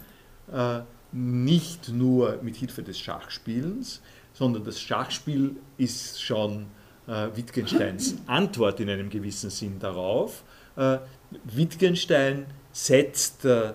[1.11, 4.01] nicht nur mit Hilfe des Schachspielens,
[4.33, 6.67] sondern das Schachspiel ist schon
[7.07, 10.43] äh, Wittgensteins Antwort in einem gewissen Sinn darauf.
[10.75, 10.99] Äh,
[11.45, 13.73] Wittgenstein setzt äh,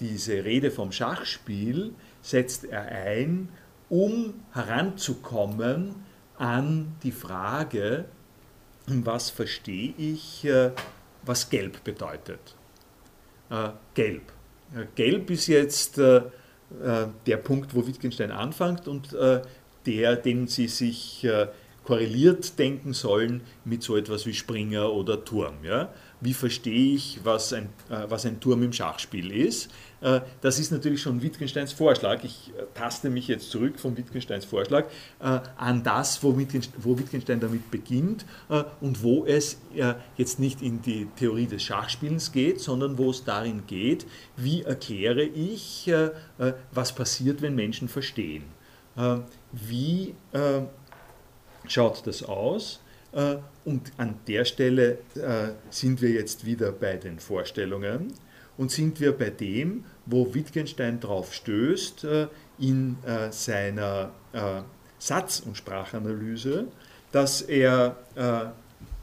[0.00, 3.48] diese Rede vom Schachspiel, setzt er ein,
[3.88, 5.94] um heranzukommen
[6.36, 8.04] an die Frage,
[8.86, 10.70] was verstehe ich, äh,
[11.22, 12.54] was Gelb bedeutet.
[13.50, 14.32] Äh, Gelb.
[14.74, 19.14] Äh, Gelb ist jetzt der Punkt, wo Wittgenstein anfängt und
[19.86, 21.24] der, den Sie sich
[21.84, 25.62] korreliert denken sollen mit so etwas wie Springer oder Turm.
[25.62, 25.92] Ja?
[26.20, 27.68] Wie verstehe ich, was ein,
[28.08, 29.70] was ein Turm im Schachspiel ist?
[30.04, 32.22] Äh, das ist natürlich schon Wittgensteins Vorschlag.
[32.22, 34.84] Ich taste mich jetzt zurück von Wittgensteins Vorschlag
[35.20, 38.24] an das, wo Wittgenstein damit beginnt
[38.80, 39.58] und wo es
[40.16, 45.22] jetzt nicht in die Theorie des Schachspielens geht, sondern wo es darin geht, wie erkläre
[45.22, 45.90] ich,
[46.72, 48.44] was passiert, wenn Menschen verstehen.
[49.52, 50.62] Wie äh,
[51.66, 52.80] schaut das aus?
[53.12, 58.12] Äh, und an der Stelle äh, sind wir jetzt wieder bei den Vorstellungen
[58.56, 62.06] und sind wir bei dem, wo Wittgenstein drauf stößt
[62.58, 62.96] in
[63.30, 64.10] seiner
[64.98, 66.66] Satz- und Sprachanalyse,
[67.10, 67.96] dass er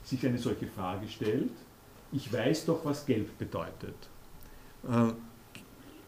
[0.06, 1.52] sich eine solche Frage stellt,
[2.14, 3.96] ich weiß doch, was Gelb bedeutet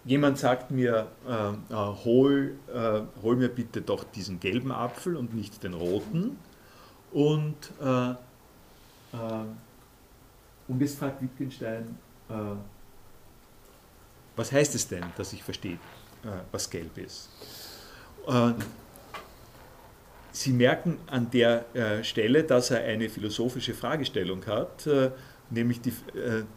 [0.06, 1.76] jemand sagt mir, äh, äh,
[2.06, 6.38] hol, äh, hol mir bitte doch diesen gelben Apfel und nicht den roten.
[7.12, 8.16] Und, äh, äh,
[10.68, 11.98] und jetzt fragt Wittgenstein,
[12.30, 12.34] äh,
[14.36, 15.78] was heißt es denn, dass ich verstehe,
[16.52, 17.30] was gelb ist?
[20.32, 21.66] Sie merken an der
[22.04, 24.88] Stelle, dass er eine philosophische Fragestellung hat,
[25.50, 25.94] nämlich die,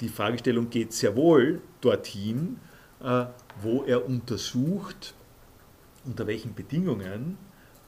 [0.00, 2.58] die Fragestellung geht sehr wohl dorthin,
[3.02, 3.26] äh,
[3.62, 5.14] wo er untersucht,
[6.04, 7.38] unter welchen Bedingungen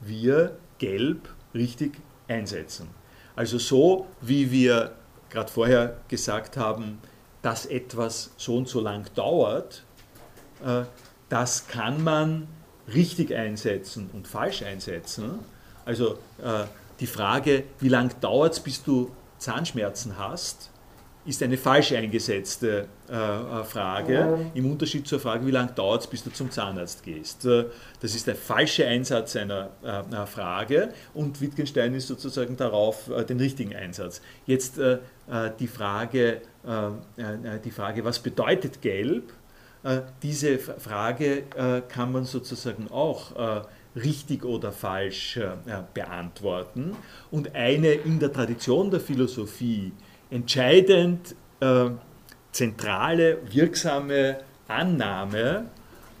[0.01, 1.93] wir Gelb richtig
[2.27, 2.89] einsetzen.
[3.35, 4.95] Also so, wie wir
[5.29, 6.99] gerade vorher gesagt haben,
[7.41, 9.83] dass etwas so und so lang dauert,
[10.65, 10.83] äh,
[11.29, 12.47] das kann man
[12.93, 15.39] richtig einsetzen und falsch einsetzen.
[15.85, 16.13] Also
[16.43, 16.65] äh,
[16.99, 20.71] die Frage, wie lang dauert es, bis du Zahnschmerzen hast,
[21.25, 26.23] ist eine falsch eingesetzte äh, Frage, im Unterschied zur Frage, wie lange dauert es, bis
[26.23, 27.45] du zum Zahnarzt gehst.
[27.45, 33.39] Das ist der falsche Einsatz einer äh, Frage und Wittgenstein ist sozusagen darauf äh, den
[33.39, 34.21] richtigen Einsatz.
[34.45, 34.79] Jetzt
[35.59, 36.41] die, Frage,
[37.63, 39.33] die Frage, was bedeutet Gelb?
[40.23, 41.43] diese Frage
[41.87, 43.65] kann man sozusagen auch
[43.95, 45.39] richtig oder falsch
[45.93, 46.95] beantworten.
[47.31, 49.93] Und eine in der Tradition der Philosophie
[50.29, 51.89] entscheidend äh,
[52.51, 55.65] zentrale, wirksame Annahme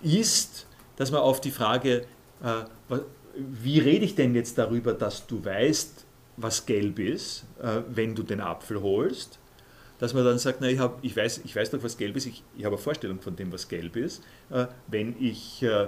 [0.01, 2.05] ist, dass man auf die Frage,
[2.43, 2.97] äh,
[3.35, 6.05] wie rede ich denn jetzt darüber, dass du weißt,
[6.41, 9.39] was gelb ist, äh, wenn du den Apfel holst,
[9.99, 12.25] dass man dann sagt, na, ich, hab, ich, weiß, ich weiß doch, was gelb ist,
[12.25, 14.23] ich, ich habe eine Vorstellung von dem, was gelb ist.
[14.49, 15.87] Äh, wenn ich, äh,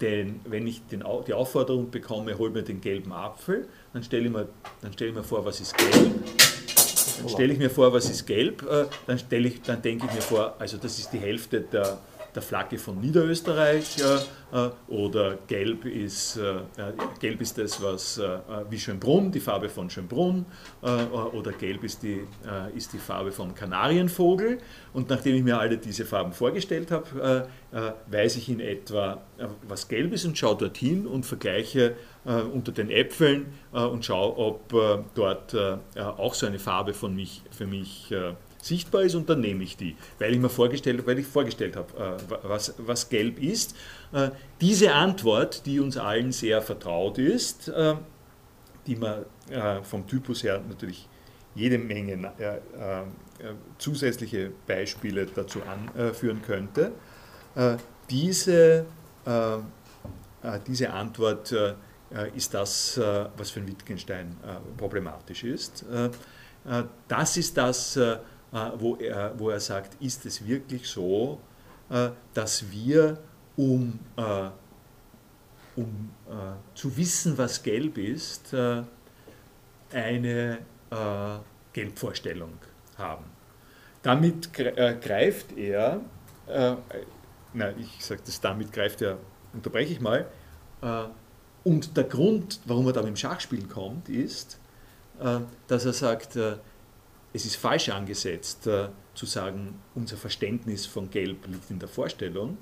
[0.00, 4.32] den, wenn ich den, die Aufforderung bekomme, hol mir den gelben Apfel, dann stelle ich,
[4.32, 4.48] mir,
[4.80, 5.92] dann stell ich mir vor, was ist gelb.
[7.18, 10.22] Dann stelle ich mir vor, was ist gelb, äh, dann, ich, dann denke ich mir
[10.22, 11.98] vor, also das ist die Hälfte der,
[12.34, 13.98] der Flagge von Niederösterreich
[14.52, 16.60] äh, oder gelb ist, äh,
[17.20, 18.38] gelb ist das, was äh,
[18.70, 20.46] wie Schönbrunn, die Farbe von Schönbrunn
[21.32, 22.22] oder gelb ist die,
[22.74, 24.58] ist die Farbe vom Kanarienvogel.
[24.92, 27.46] Und nachdem ich mir alle diese Farben vorgestellt habe,
[28.06, 29.22] weiß ich in etwa,
[29.68, 35.54] was gelb ist und schaue dorthin und vergleiche unter den Äpfeln und schaue, ob dort
[35.96, 38.12] auch so eine Farbe von mich, für mich
[38.62, 42.18] sichtbar ist und dann nehme ich die, weil ich mir vorgestellt, weil ich vorgestellt habe,
[42.30, 43.74] äh, was, was gelb ist.
[44.12, 47.96] Äh, diese Antwort, die uns allen sehr vertraut ist, äh,
[48.86, 49.26] die man
[49.82, 51.08] vom Typus her natürlich
[51.54, 52.32] jede Menge
[53.78, 56.92] zusätzliche Beispiele dazu anführen könnte,
[58.08, 58.86] diese,
[60.66, 61.54] diese Antwort
[62.34, 62.98] ist das,
[63.36, 64.36] was für Wittgenstein
[64.78, 65.84] problematisch ist.
[67.08, 67.98] Das ist das,
[68.52, 71.40] wo er, wo er sagt, ist es wirklich so,
[71.88, 73.18] äh, dass wir,
[73.56, 74.50] um, äh,
[75.76, 76.10] um
[76.74, 78.54] zu wissen, was gelb ist,
[79.90, 80.58] eine
[81.72, 82.58] Gelbvorstellung
[82.98, 83.24] haben.
[84.02, 86.00] Damit greift er,
[87.54, 89.16] na, ich sage das, damit greift er,
[89.54, 90.26] unterbreche ich mal,
[91.64, 94.58] und der Grund, warum er da mit dem Schachspielen kommt, ist,
[95.68, 96.38] dass er sagt,
[97.32, 102.58] es ist falsch angesetzt äh, zu sagen, unser Verständnis von Gelb liegt in der Vorstellung,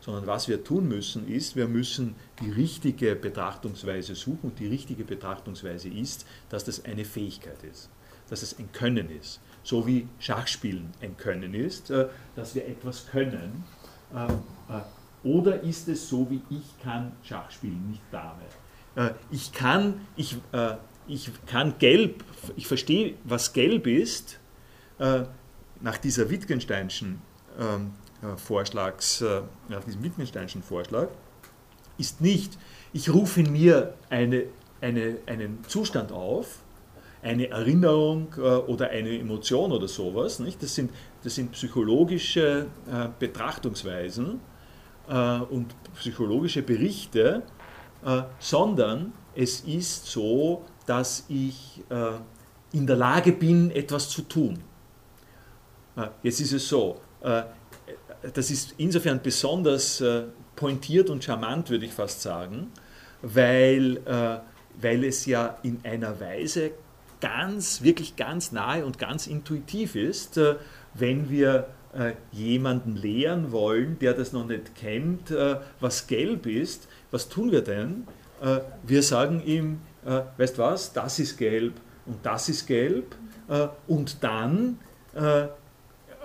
[0.00, 5.04] sondern was wir tun müssen ist, wir müssen die richtige Betrachtungsweise suchen und die richtige
[5.04, 7.88] Betrachtungsweise ist, dass das eine Fähigkeit ist,
[8.28, 9.40] dass es ein Können ist.
[9.64, 13.64] So wie Schachspielen ein Können ist, äh, dass wir etwas können.
[14.12, 14.28] Äh,
[15.24, 18.42] oder ist es so, wie ich kann Schach spielen, nicht Dame?
[19.30, 20.36] Ich kann, ich,
[21.06, 22.24] ich kann gelb,
[22.56, 24.38] ich verstehe, was gelb ist,
[24.98, 25.22] äh,
[25.80, 27.20] nach dieser Wittgensteinschen
[27.58, 27.92] ähm,
[28.22, 31.08] äh, Vorschlags, äh, nach diesem Wittgensteinschen Vorschlag,
[31.98, 32.58] ist nicht,
[32.92, 34.44] ich rufe in mir eine,
[34.80, 36.60] eine, einen Zustand auf,
[37.22, 40.38] eine Erinnerung äh, oder eine Emotion oder sowas.
[40.40, 40.62] Nicht?
[40.62, 40.90] Das, sind,
[41.22, 44.40] das sind psychologische äh, Betrachtungsweisen
[45.08, 47.42] äh, und psychologische Berichte,
[48.40, 52.12] sondern es ist so, dass ich äh,
[52.72, 54.58] in der Lage bin, etwas zu tun.
[55.96, 57.42] Äh, jetzt ist es so, äh,
[58.34, 60.24] das ist insofern besonders äh,
[60.56, 62.70] pointiert und charmant, würde ich fast sagen,
[63.22, 64.38] weil, äh,
[64.80, 66.72] weil es ja in einer Weise
[67.20, 70.56] ganz, wirklich ganz nahe und ganz intuitiv ist, äh,
[70.94, 71.68] wenn wir
[72.32, 75.30] jemanden lehren wollen, der das noch nicht kennt,
[75.78, 78.06] was gelb ist, was tun wir denn?
[78.84, 81.74] Wir sagen ihm, äh, weißt was, das ist gelb
[82.06, 83.14] und das ist gelb
[83.48, 84.78] äh, und dann
[85.14, 85.46] äh,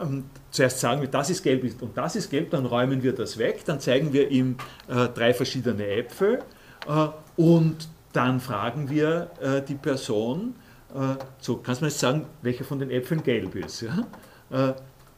[0.02, 3.38] ähm, zuerst sagen wir, das ist gelb und das ist gelb, dann räumen wir das
[3.38, 4.58] weg, dann zeigen wir ihm
[4.88, 6.40] äh, drei verschiedene Äpfel
[6.88, 10.56] äh, und dann fragen wir äh, die Person,
[11.40, 13.82] so kannst du jetzt sagen, welcher von den Äpfeln gelb ist.
[13.82, 14.74] Ja?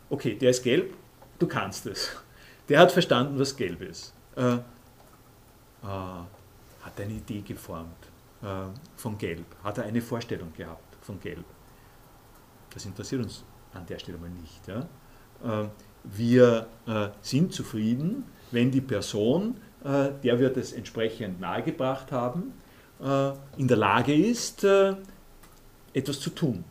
[0.09, 0.95] okay, der ist gelb,
[1.37, 2.09] du kannst es.
[2.67, 4.11] Der hat verstanden, was gelb ist.
[6.81, 8.09] Hat eine Idee geformt.
[8.41, 8.45] Äh,
[8.95, 9.45] von Gelb?
[9.63, 11.43] Hat er eine Vorstellung gehabt von Gelb?
[12.73, 14.65] Das interessiert uns an der Stelle mal nicht.
[14.65, 15.63] Ja?
[15.63, 15.67] Äh,
[16.05, 22.51] wir äh, sind zufrieden, wenn die Person, der wir das entsprechend nahegebracht haben,
[23.55, 24.65] in der Lage ist,
[25.93, 26.65] etwas zu tun,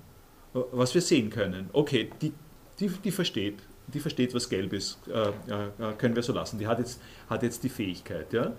[0.52, 1.70] was wir sehen können.
[1.72, 2.34] Okay, die,
[2.78, 6.58] die, die versteht, die versteht, was gelb ist, können wir so lassen.
[6.58, 7.00] Die hat jetzt,
[7.30, 8.30] hat jetzt die Fähigkeit.
[8.34, 8.52] Ja?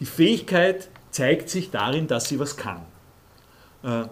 [0.00, 2.82] Die Fähigkeit zeigt sich darin, dass sie was kann.
[3.82, 4.06] Äh,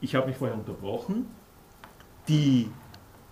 [0.00, 1.26] ich habe mich vorher unterbrochen.
[2.28, 2.70] Die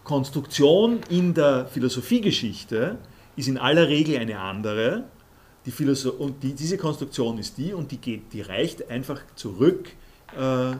[0.05, 2.99] Konstruktion in der Philosophiegeschichte
[3.37, 5.05] ist in aller Regel eine andere.
[5.64, 9.91] Die Philosoph und die, diese Konstruktion ist die und die, geht, die reicht einfach zurück
[10.37, 10.77] äh,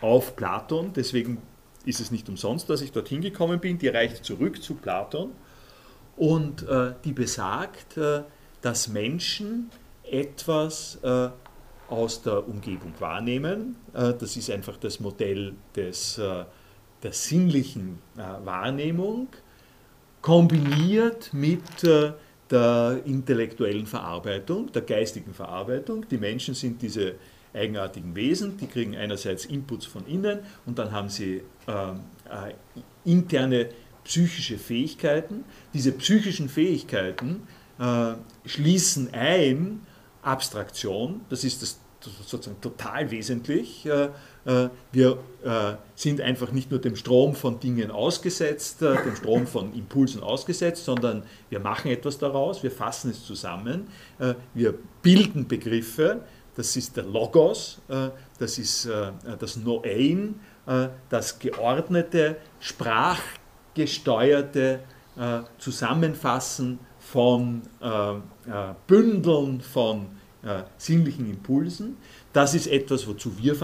[0.00, 0.92] auf Platon.
[0.94, 1.38] Deswegen
[1.84, 3.78] ist es nicht umsonst, dass ich dorthin gekommen bin.
[3.78, 5.32] Die reicht zurück zu Platon
[6.16, 8.22] und äh, die besagt, äh,
[8.60, 9.70] dass Menschen
[10.04, 11.28] etwas äh,
[11.88, 13.76] aus der Umgebung wahrnehmen.
[13.94, 16.44] Äh, das ist einfach das Modell des, äh,
[17.02, 19.28] der sinnlichen äh, Wahrnehmung,
[20.20, 22.12] kombiniert mit äh,
[22.50, 26.06] der intellektuellen Verarbeitung, der geistigen Verarbeitung.
[26.08, 27.14] Die Menschen sind diese
[27.54, 32.52] eigenartigen Wesen, die kriegen einerseits Inputs von innen und dann haben sie äh,
[33.04, 33.68] interne
[34.04, 35.44] psychische Fähigkeiten.
[35.74, 37.42] Diese psychischen Fähigkeiten
[37.78, 38.14] äh,
[38.44, 39.86] schließen ein
[40.22, 41.78] Abstraktion, das ist das
[42.26, 43.86] sozusagen total wesentlich.
[43.86, 44.10] Äh,
[44.44, 45.18] äh, wir
[45.94, 51.22] sind einfach nicht nur dem Strom von Dingen ausgesetzt, dem Strom von Impulsen ausgesetzt, sondern
[51.50, 53.88] wir machen etwas daraus, wir fassen es zusammen,
[54.54, 56.22] wir bilden Begriffe,
[56.54, 57.82] das ist der Logos,
[58.38, 58.88] das ist
[59.38, 60.40] das Noein,
[61.10, 64.80] das geordnete, sprachgesteuerte
[65.58, 66.78] Zusammenfassen
[67.12, 67.62] von
[68.86, 70.06] Bündeln von
[70.76, 71.96] sinnlichen Impulsen.
[72.32, 73.60] Das ist etwas, wozu wir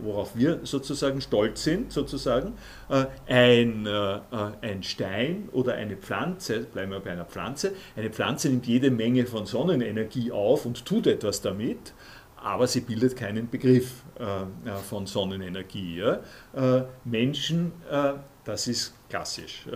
[0.00, 2.54] worauf wir sozusagen stolz sind, sozusagen.
[2.88, 4.20] Äh, ein, äh, äh,
[4.62, 9.26] ein Stein oder eine Pflanze, bleiben wir bei einer Pflanze, eine Pflanze nimmt jede Menge
[9.26, 11.92] von Sonnenenergie auf und tut etwas damit
[12.40, 15.96] aber sie bildet keinen Begriff äh, von Sonnenenergie.
[15.96, 16.20] Ja?
[16.54, 18.12] Äh, Menschen, äh,
[18.44, 19.66] das ist klassisch.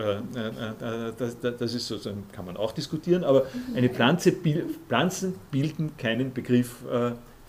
[1.19, 4.33] Das, das, ist sozusagen, kann man auch diskutieren, aber eine Pflanze,
[4.89, 6.85] Pflanzen bilden keinen Begriff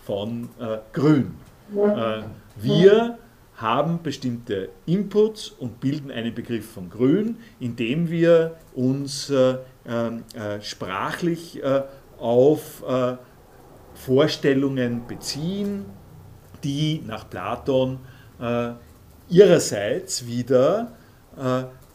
[0.04, 1.34] von äh, Grün.
[1.74, 2.22] Äh,
[2.56, 3.18] wir
[3.56, 9.56] haben bestimmte Inputs und bilden einen Begriff von Grün, indem wir uns äh,
[9.86, 11.82] ähm, äh sprachlich äh,
[12.18, 13.16] auf äh,
[13.94, 15.84] Vorstellungen beziehen,
[16.62, 17.98] die nach Platon
[19.28, 20.92] ihrerseits wieder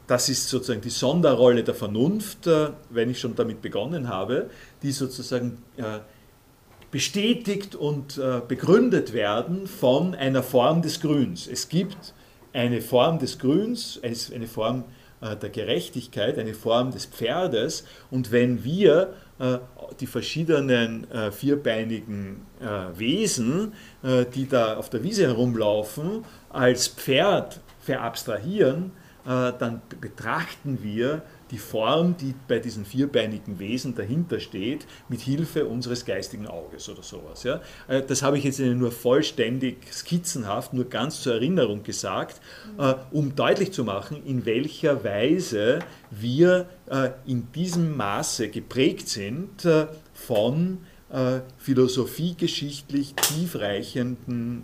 [0.08, 2.50] das ist sozusagen die Sonderrolle der Vernunft,
[2.90, 4.50] wenn ich schon damit begonnen habe,
[4.82, 5.60] die sozusagen
[6.92, 11.48] bestätigt und äh, begründet werden von einer Form des Grüns.
[11.48, 12.14] Es gibt
[12.54, 14.86] eine Form des Grüns, eine Form
[15.22, 19.60] äh, der Gerechtigkeit, eine Form des Pferdes und wenn wir äh,
[20.00, 22.46] die verschiedenen vierbeinigen
[22.96, 23.74] Wesen,
[24.04, 28.92] die da auf der Wiese herumlaufen, als Pferd verabstrahieren,
[29.26, 36.06] dann betrachten wir die Form, die bei diesen vierbeinigen Wesen dahinter steht, mit Hilfe unseres
[36.06, 37.44] geistigen Auges oder sowas.
[37.44, 37.62] Ja.
[37.88, 42.42] Äh, das habe ich jetzt nur vollständig skizzenhaft, nur ganz zur Erinnerung gesagt,
[42.78, 45.80] äh, um deutlich zu machen, in welcher Weise
[46.12, 49.68] wir äh, in diesem Maße geprägt sind
[50.14, 50.80] von
[51.58, 54.64] philosophiegeschichtlich tiefreichenden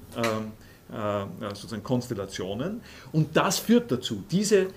[0.88, 2.82] sozusagen Konstellationen.
[3.12, 4.68] Und das führt dazu, diese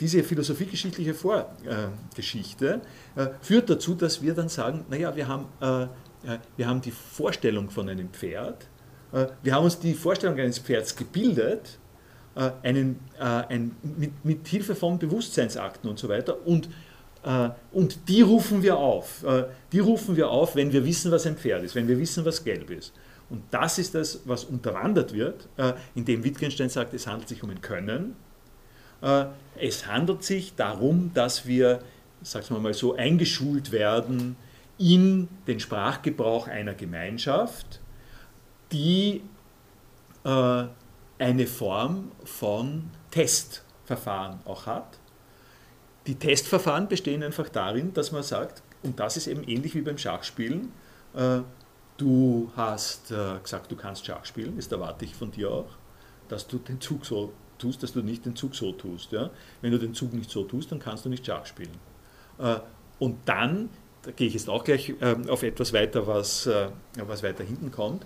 [0.00, 2.80] diese philosophiegeschichtliche Vorgeschichte
[3.16, 6.90] äh, führt dazu, dass wir dann sagen, naja, wir haben, äh, äh, wir haben die
[6.90, 8.66] Vorstellung von einem Pferd,
[9.42, 11.78] wir haben uns die Vorstellung eines Pferds gebildet,
[12.34, 16.68] einen, ein, mit, mit Hilfe von Bewusstseinsakten und so weiter und
[17.72, 19.24] und die rufen wir auf.
[19.72, 22.44] Die rufen wir auf, wenn wir wissen, was ein Pferd ist, wenn wir wissen, was
[22.44, 22.92] gelb ist.
[23.30, 25.48] Und das ist das, was unterwandert wird,
[25.94, 28.16] indem Wittgenstein sagt, es handelt sich um ein Können,
[29.02, 29.26] äh,
[29.56, 31.80] es handelt sich darum, dass wir,
[32.22, 34.36] sagen wir mal so, eingeschult werden
[34.78, 37.80] in den Sprachgebrauch einer Gemeinschaft,
[38.72, 39.22] die
[40.24, 40.64] äh,
[41.18, 44.98] eine Form von Testverfahren auch hat.
[46.06, 49.98] Die Testverfahren bestehen einfach darin, dass man sagt, und das ist eben ähnlich wie beim
[49.98, 50.72] Schachspielen,
[51.14, 51.40] äh,
[51.98, 53.08] du hast
[53.42, 55.68] gesagt, du kannst Schach spielen, das erwarte ich von dir auch,
[56.28, 59.12] dass du den Zug so tust, dass du nicht den Zug so tust.
[59.12, 59.30] Ja?
[59.60, 61.76] Wenn du den Zug nicht so tust, dann kannst du nicht Schach spielen.
[62.38, 62.56] Äh,
[62.98, 63.68] und dann,
[64.02, 66.68] da gehe ich jetzt auch gleich äh, auf etwas weiter, was, äh,
[67.06, 68.04] was weiter hinten kommt,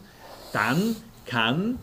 [0.53, 1.79] dann kann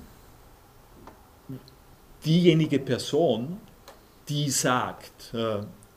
[2.26, 3.58] diejenige Person,
[4.28, 5.34] die sagt,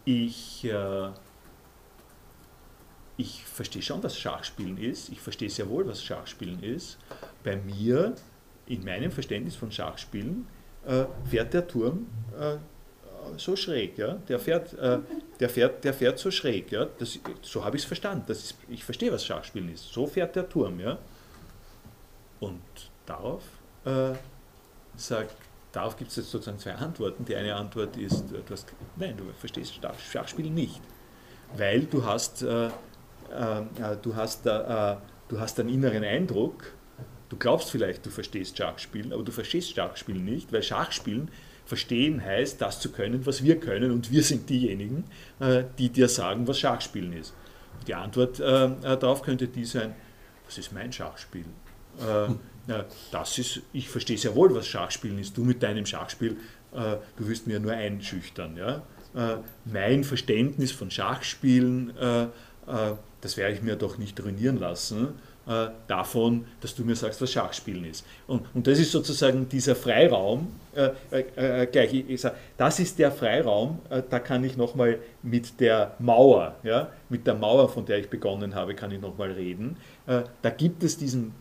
[0.07, 0.67] ich,
[3.23, 6.99] ich verstehe schon, was Schachspielen ist, ich verstehe sehr wohl, was Schachspielen ist,
[7.45, 8.15] bei mir,
[8.67, 10.47] in meinem Verständnis von Schachspielen,
[10.87, 12.07] äh, fährt der Turm
[12.39, 12.57] äh,
[13.37, 14.15] so schräg, ja?
[14.29, 14.99] der, fährt, äh,
[15.39, 16.73] der, fährt, der fährt so schräg.
[16.73, 16.87] Ja?
[16.99, 18.25] Das, so habe ich es verstanden.
[18.27, 19.93] Das ist, ich verstehe, was Schachspielen ist.
[19.93, 20.81] So fährt der Turm.
[20.81, 20.99] Ja?
[22.41, 22.63] Und
[23.07, 23.45] darauf,
[23.85, 24.15] äh,
[24.97, 25.37] sagt,
[25.71, 27.25] darauf gibt es jetzt sozusagen zwei Antworten.
[27.25, 28.67] Die eine Antwort ist, du hast,
[28.97, 29.79] nein, du verstehst
[30.11, 30.81] Schachspielen nicht,
[31.57, 32.71] weil du hast, äh,
[34.03, 36.73] du hast, du hast einen inneren Eindruck,
[37.33, 41.31] Du glaubst vielleicht, du verstehst Schachspielen, aber du verstehst Schachspielen nicht, weil Schachspielen
[41.65, 45.05] verstehen heißt, das zu können, was wir können und wir sind diejenigen,
[45.41, 47.33] äh, die dir sagen, was Schachspielen ist.
[47.87, 49.95] Die Antwort äh, äh, darauf könnte die sein,
[50.45, 51.47] was ist mein Schachspiel?
[53.11, 55.35] Das ist, ich verstehe sehr wohl, was Schachspielen ist.
[55.35, 56.37] Du mit deinem Schachspiel,
[56.73, 58.57] du wirst mir nur einschüchtern.
[58.57, 58.83] Ja?
[59.67, 61.93] Mein Verständnis von Schachspielen,
[63.23, 65.15] das werde ich mir doch nicht ruinieren lassen
[65.47, 68.05] äh, davon, dass du mir sagst, was Schachspielen ist.
[68.27, 72.79] Und, und das ist sozusagen dieser Freiraum, äh, äh, äh gleich, ich, ich sag, das
[72.79, 77.69] ist der Freiraum, äh, da kann ich nochmal mit der Mauer, ja, mit der Mauer,
[77.69, 79.77] von der ich begonnen habe, kann ich nochmal reden.
[80.07, 81.33] Äh, da gibt es diesen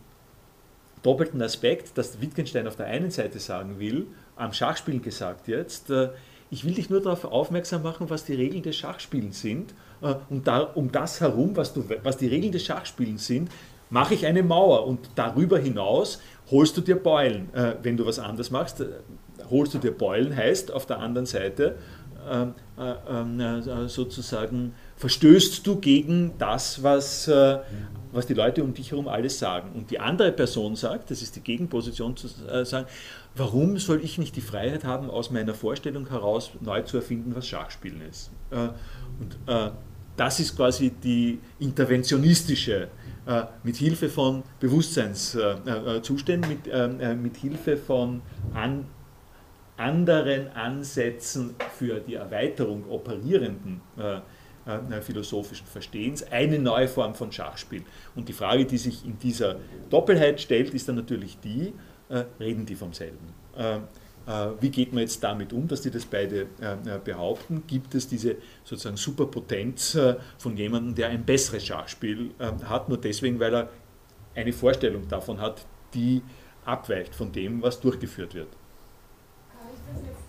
[1.02, 4.06] doppelten Aspekt, dass Wittgenstein auf der einen Seite sagen will,
[4.36, 5.92] am Schachspielen gesagt jetzt,
[6.50, 9.74] ich will dich nur darauf aufmerksam machen, was die Regeln des Schachspielens sind.
[10.28, 13.50] Und da, um das herum, was, du, was die Regeln des Schachspielens sind,
[13.90, 16.20] mache ich eine Mauer und darüber hinaus
[16.50, 17.52] holst du dir Beulen.
[17.54, 18.86] Äh, wenn du was anderes machst, äh,
[19.50, 21.76] holst du dir Beulen, heißt auf der anderen Seite
[22.30, 27.58] ähm, äh, ähm, äh, sozusagen verstößt du gegen das, was, äh,
[28.12, 29.72] was die Leute um dich herum alles sagen.
[29.74, 32.86] Und die andere Person sagt, das ist die Gegenposition zu äh, sagen,
[33.34, 37.46] warum soll ich nicht die Freiheit haben, aus meiner Vorstellung heraus neu zu erfinden, was
[37.46, 38.30] Schachspielen ist.
[38.50, 39.36] und
[40.16, 42.88] das ist quasi die interventionistische
[43.26, 48.20] äh, mit Hilfe von Bewusstseinszuständen, mit, äh, mit Hilfe von
[48.52, 48.86] an,
[49.76, 54.20] anderen Ansätzen für die Erweiterung operierenden äh,
[55.00, 57.82] philosophischen Verstehens eine neue Form von Schachspiel.
[58.14, 59.56] Und die Frage, die sich in dieser
[59.90, 61.72] Doppelheit stellt, ist dann natürlich die,
[62.38, 63.34] reden die vom selben?
[64.26, 67.64] Äh, wie geht man jetzt damit um, dass die das beide äh, äh, behaupten?
[67.66, 69.98] Gibt es diese sozusagen Superpotenz
[70.38, 73.68] von jemandem, der ein besseres Schachspiel hat, nur deswegen, weil er
[74.34, 76.22] eine Vorstellung davon hat, die
[76.64, 78.48] abweicht von dem, was durchgeführt wird?
[79.52, 80.20] Kann ich das jetzt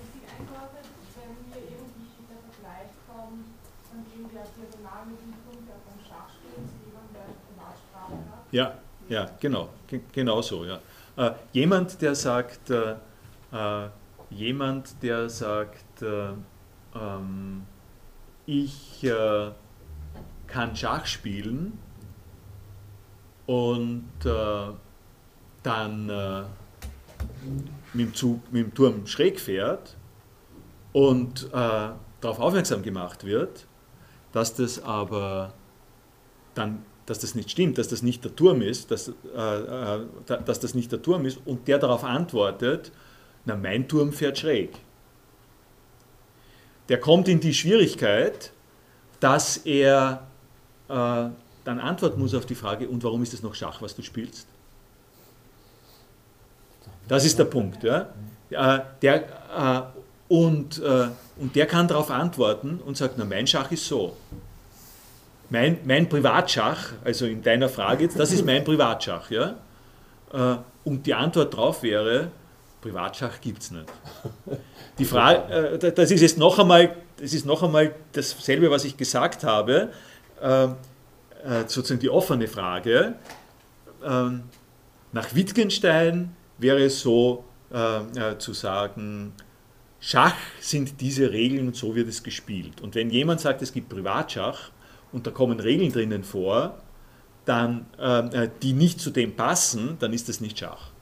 [0.00, 0.84] richtig einordnen,
[1.16, 3.44] wenn mir irgendwie der Vergleich kommt,
[3.88, 8.52] von dem der Diagonalmittelpunkt beim Schachspielen zu jemandem, der Privatsprache hat?
[8.52, 9.68] Ja, ja, genau,
[10.12, 10.64] genau so.
[10.64, 10.80] Ja.
[11.52, 12.96] jemand, der sagt, äh,
[14.30, 16.30] jemand, der sagt, äh,
[16.94, 17.66] ähm,
[18.46, 19.50] ich äh,
[20.46, 21.78] kann Schach spielen
[23.46, 24.72] und äh,
[25.62, 26.42] dann äh,
[27.92, 29.96] mit, dem Zug, mit dem Turm schräg fährt
[30.92, 31.90] und äh,
[32.20, 33.66] darauf aufmerksam gemacht wird,
[34.32, 35.52] dass das aber
[36.54, 39.12] dann dass das nicht stimmt, dass das nicht der Turm ist, dass, äh,
[40.26, 42.92] dass das nicht der Turm ist und der darauf antwortet,
[43.44, 44.70] na, mein Turm fährt schräg.
[46.88, 48.52] Der kommt in die Schwierigkeit,
[49.20, 50.26] dass er
[50.88, 54.02] äh, dann antworten muss auf die Frage, und warum ist es noch Schach, was du
[54.02, 54.46] spielst?
[57.08, 57.82] Das ist der Punkt.
[57.82, 58.08] Ja?
[58.50, 59.24] Äh, der,
[59.56, 64.16] äh, und, äh, und der kann darauf antworten und sagt, na, mein Schach ist so.
[65.50, 69.30] Mein, mein Privatschach, also in deiner Frage jetzt, das ist mein Privatschach.
[69.30, 69.56] Ja?
[70.32, 72.30] Äh, und die Antwort darauf wäre,
[72.84, 73.86] Privatschach gibt es nicht.
[74.98, 78.98] Die Frage, äh, das ist jetzt noch einmal, das ist noch einmal dasselbe, was ich
[78.98, 79.90] gesagt habe,
[80.42, 80.70] äh, äh,
[81.66, 83.14] sozusagen die offene Frage.
[84.04, 84.42] Ähm,
[85.12, 89.32] nach Wittgenstein wäre es so äh, zu sagen,
[89.98, 92.82] Schach sind diese Regeln und so wird es gespielt.
[92.82, 94.70] Und wenn jemand sagt, es gibt Privatschach
[95.10, 96.82] und da kommen Regeln drinnen vor,
[97.46, 100.93] dann, äh, die nicht zu dem passen, dann ist das nicht Schach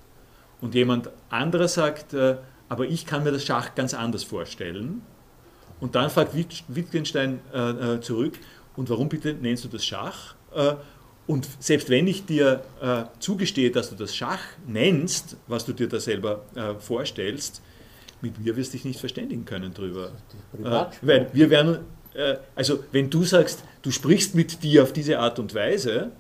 [0.63, 2.37] und jemand anderer sagt, äh,
[2.71, 5.03] aber ich kann mir das Schach ganz anders vorstellen.
[5.81, 6.35] Und dann fragt
[6.69, 8.39] Wittgenstein äh, äh, zurück,
[8.75, 10.35] und warum bitte nennst du das Schach?
[11.27, 12.63] Und selbst wenn ich dir
[13.19, 16.41] zugestehe, dass du das Schach nennst, was du dir da selber
[16.79, 17.61] vorstellst,
[18.23, 20.13] mit mir wirst du dich nicht verständigen können drüber.
[21.03, 21.81] weil wir werden,
[22.55, 26.13] also wenn du sagst, du sprichst mit dir auf diese Art und Weise,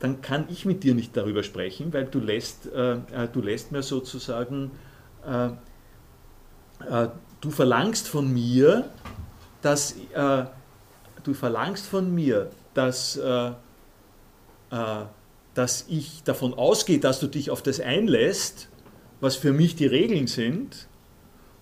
[0.00, 3.72] dann kann ich mit dir nicht darüber sprechen, weil du lässt, äh, äh, du lässt
[3.72, 4.70] mir sozusagen,
[5.26, 5.48] äh,
[6.88, 7.08] äh
[7.40, 8.90] du verlangst von mir,
[9.62, 10.44] dass, äh,
[11.22, 13.52] du verlangst von mir, dass, äh,
[15.54, 18.68] dass ich davon ausgehe, dass du dich auf das einlässt,
[19.20, 20.88] was für mich die Regeln sind,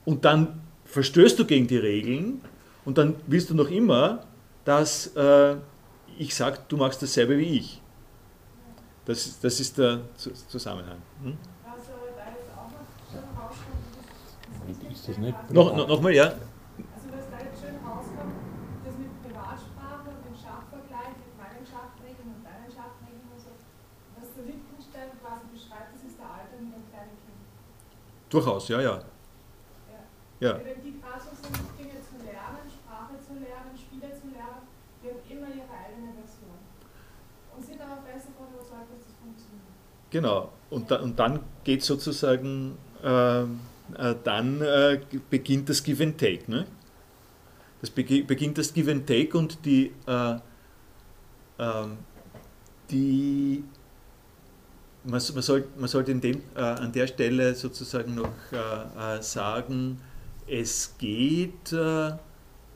[0.05, 2.41] und dann verstößt du gegen die Regeln
[2.85, 4.25] und dann willst du noch immer,
[4.65, 5.13] dass
[6.19, 7.83] ich sage, du machst dasselbe wie ich.
[9.07, 10.01] Das, das ist der
[10.49, 11.01] Zusammenhang.
[11.23, 11.39] Hm?
[14.91, 15.51] Ist das nicht?
[15.51, 16.25] Noch, noch, Nochmal, ja.
[16.25, 18.35] Also was da jetzt schön rauskommt,
[18.83, 23.55] das mit Privatsprache und dem Schachvergleich mit meinen Schachregeln und deinen Schachregeln und so,
[24.19, 27.39] was der Wittgenstein quasi beschreibt, das ist der Alter mit dem kleinen Kind.
[28.27, 28.99] Durchaus, ja, ja.
[29.87, 30.03] Ja.
[30.43, 30.53] ja.
[30.59, 34.67] Wenn die gerade so sind, Dinge zu lernen, Sprache zu lernen, Spiele zu lernen,
[34.99, 36.59] die haben immer ihre eigene Version.
[37.55, 39.77] Und sind aber besser von überzeugt, dass das funktioniert.
[40.17, 40.51] Genau.
[40.71, 43.47] Und, da, und dann geht sozusagen, äh, äh,
[44.25, 44.99] dann äh,
[45.29, 46.51] beginnt das Give and Take.
[46.51, 46.67] Ne?
[47.83, 50.37] Das beginnt das Give and Take und die, äh,
[51.59, 51.99] ähm,
[52.91, 53.63] die,
[55.05, 60.01] man, man, soll, man sollte dem, äh, an der Stelle sozusagen noch äh, sagen,
[60.47, 61.75] es geht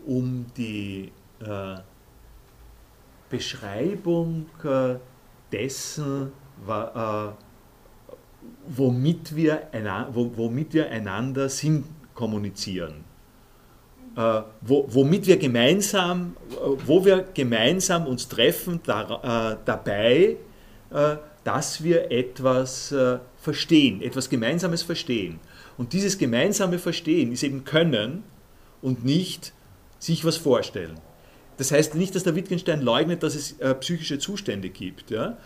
[0.05, 1.11] um die
[1.41, 1.77] äh,
[6.69, 7.33] Äh,
[8.67, 9.69] womit wir,
[10.13, 11.85] womit wir einander Sinn
[12.15, 13.05] kommunizieren.
[14.17, 16.37] Äh, wo, womit wir gemeinsam,
[16.87, 20.37] wo wir gemeinsam uns treffen da, äh, dabei,
[20.91, 25.41] äh, dass wir etwas äh, verstehen, etwas Gemeinsames verstehen.
[25.79, 28.25] Und dieses gemeinsame Verstehen ist eben Können
[28.83, 29.55] und nicht
[29.99, 30.99] sich was vorstellen.
[31.57, 35.11] Das heißt nicht, dass der Wittgenstein leugnet, dass es äh, psychische Zustände gibt.
[35.11, 35.39] Ja?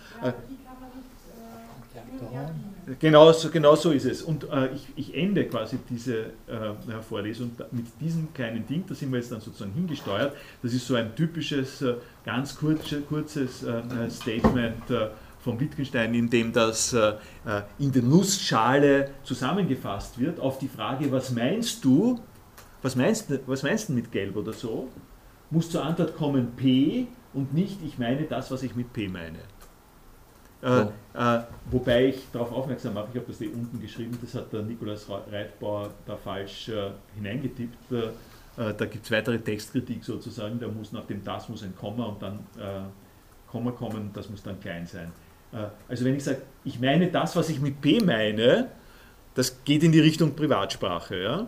[3.00, 4.22] Genau so, genau so ist es.
[4.22, 9.10] Und äh, ich, ich, ende quasi diese äh, Vorlesung mit diesem kleinen Ding, da sind
[9.10, 10.36] wir jetzt dann sozusagen hingesteuert.
[10.62, 15.08] Das ist so ein typisches, äh, ganz kurz, kurzes äh, äh, Statement äh,
[15.40, 16.96] von Wittgenstein, in dem das
[17.78, 22.18] in der Nussschale zusammengefasst wird, auf die Frage, was meinst du,
[22.80, 24.88] was meinst, was meinst du mit Gelb oder so,
[25.50, 29.40] muss zur Antwort kommen P und nicht, ich meine das, was ich mit P meine.
[30.64, 34.50] Äh, äh, wobei ich darauf aufmerksam mache, ich habe das hier unten geschrieben, das hat
[34.50, 37.92] der Nikolaus Reitbauer da falsch äh, hineingetippt.
[37.92, 41.76] Äh, äh, da gibt es weitere Textkritik sozusagen, da muss nach dem das muss ein
[41.76, 42.80] Komma und dann äh,
[43.50, 45.12] Komma kommen, das muss dann klein sein.
[45.88, 48.70] also wenn ich sage, ich meine das, was ich mit P meine,
[49.34, 51.22] das geht in die Richtung Privatsprache.
[51.22, 51.46] Ja?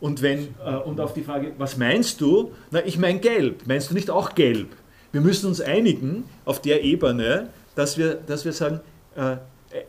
[0.00, 0.48] Und, wenn,
[0.86, 2.52] und auf die Frage, was meinst du?
[2.70, 3.66] Na, ich meine gelb.
[3.66, 4.74] Meinst du nicht auch gelb?
[5.12, 8.80] Wir müssen uns einigen auf der Ebene, dass wir, dass wir sagen,
[9.16, 9.36] äh,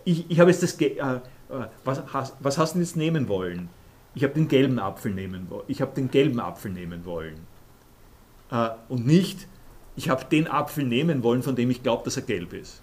[0.05, 1.19] ich, ich habe jetzt das, äh, äh,
[1.83, 3.69] was, has, was hast du jetzt nehmen wollen?
[4.15, 5.63] Ich habe den gelben Apfel nehmen wollen.
[5.67, 7.47] Ich habe den gelben Apfel nehmen wollen.
[8.51, 9.47] Äh, und nicht,
[9.95, 12.81] ich habe den Apfel nehmen wollen, von dem ich glaube, dass er gelb ist.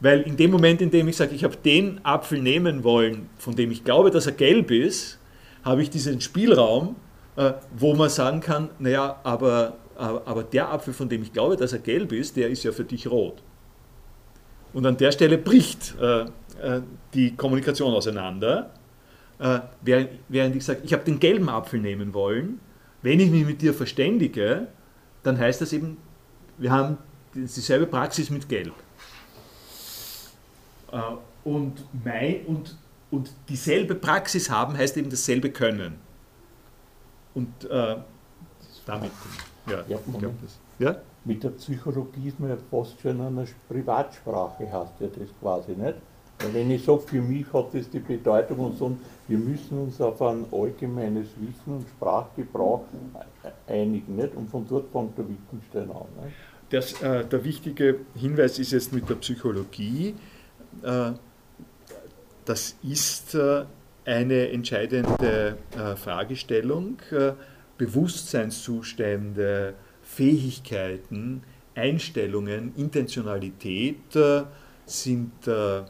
[0.00, 3.54] Weil in dem Moment, in dem ich sage, ich habe den Apfel nehmen wollen, von
[3.54, 5.18] dem ich glaube, dass er gelb ist,
[5.64, 6.96] habe ich diesen Spielraum,
[7.36, 11.72] äh, wo man sagen kann, naja, aber aber der Apfel, von dem ich glaube, dass
[11.72, 13.42] er gelb ist, der ist ja für dich rot.
[14.72, 16.82] Und an der Stelle bricht äh, äh
[17.14, 18.72] die Kommunikation auseinander,
[19.38, 22.60] äh, während, ich sage, ich habe den gelben Apfel nehmen wollen.
[23.02, 24.68] Wenn ich mich mit dir verständige,
[25.22, 25.98] dann heißt das eben,
[26.58, 26.98] wir haben
[27.34, 28.74] dieselbe Praxis mit Gelb.
[30.90, 31.00] Äh,
[31.44, 32.76] und, mein, und,
[33.10, 35.98] und dieselbe Praxis haben heißt eben dasselbe Können.
[37.34, 37.48] Und
[38.86, 39.10] damit.
[39.66, 40.34] Ja, ja, Moment.
[40.78, 40.96] ja?
[41.24, 45.72] Mit der Psychologie ist man ja fast schon in einer Privatsprache, heißt ja das quasi
[45.72, 45.94] nicht.
[46.40, 48.96] Weil wenn ich sage, für mich hat das die Bedeutung und so,
[49.28, 52.84] wir müssen uns auf ein allgemeines Wissen und Sprachgebrauch
[53.68, 54.34] einigen, nicht?
[54.34, 56.06] Und von dort fängt der Wittgenstein an.
[56.24, 56.36] Nicht?
[56.70, 60.14] Das, äh, der wichtige Hinweis ist jetzt mit der Psychologie.
[60.82, 61.12] Äh,
[62.44, 63.64] das ist äh,
[64.04, 66.96] eine entscheidende äh, Fragestellung.
[67.78, 71.42] Äh, Bewusstseinszustände, Fähigkeiten,
[71.74, 74.42] Einstellungen, Intentionalität äh,
[74.86, 75.82] sind äh,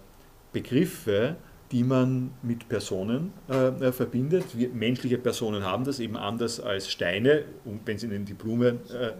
[0.53, 1.37] Begriffe,
[1.73, 4.45] die man mit Personen äh, verbindet.
[4.55, 8.79] Wir, menschliche Personen haben das eben anders als Steine, und wenn sie in die Blume
[8.93, 9.13] äh,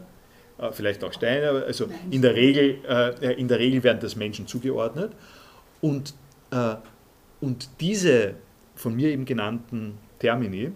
[0.63, 4.47] äh, vielleicht auch Steine, also in der Regel, äh, in der Regel werden das Menschen
[4.47, 5.13] zugeordnet.
[5.81, 6.15] Und,
[7.41, 8.35] und diese
[8.77, 10.71] von mir eben genannten Termini äh,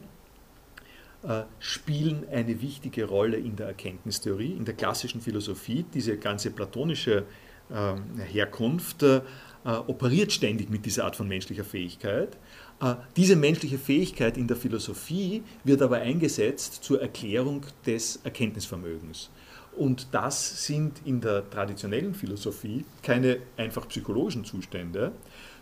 [1.59, 5.85] spielen eine wichtige Rolle in der Erkenntnistheorie, in der klassischen Philosophie.
[5.93, 7.25] Diese ganze platonische
[7.71, 9.21] ähm, Herkunft äh,
[9.65, 12.37] operiert ständig mit dieser Art von menschlicher Fähigkeit.
[12.81, 19.31] Äh, diese menschliche Fähigkeit in der Philosophie wird aber eingesetzt zur Erklärung des Erkenntnisvermögens.
[19.77, 25.13] Und das sind in der traditionellen Philosophie keine einfach psychologischen Zustände,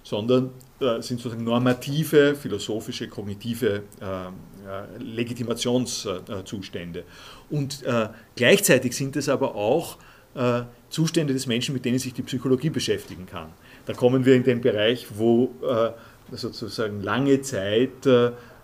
[0.05, 0.51] sondern
[0.81, 7.03] äh, sind sozusagen normative, philosophische, kognitive äh, Legitimationszustände.
[7.51, 9.99] Und äh, gleichzeitig sind es aber auch
[10.35, 13.49] äh, Zustände des Menschen, mit denen sich die Psychologie beschäftigen kann.
[13.87, 15.91] Da kommen wir in den Bereich, wo äh,
[16.37, 18.07] sozusagen lange Zeit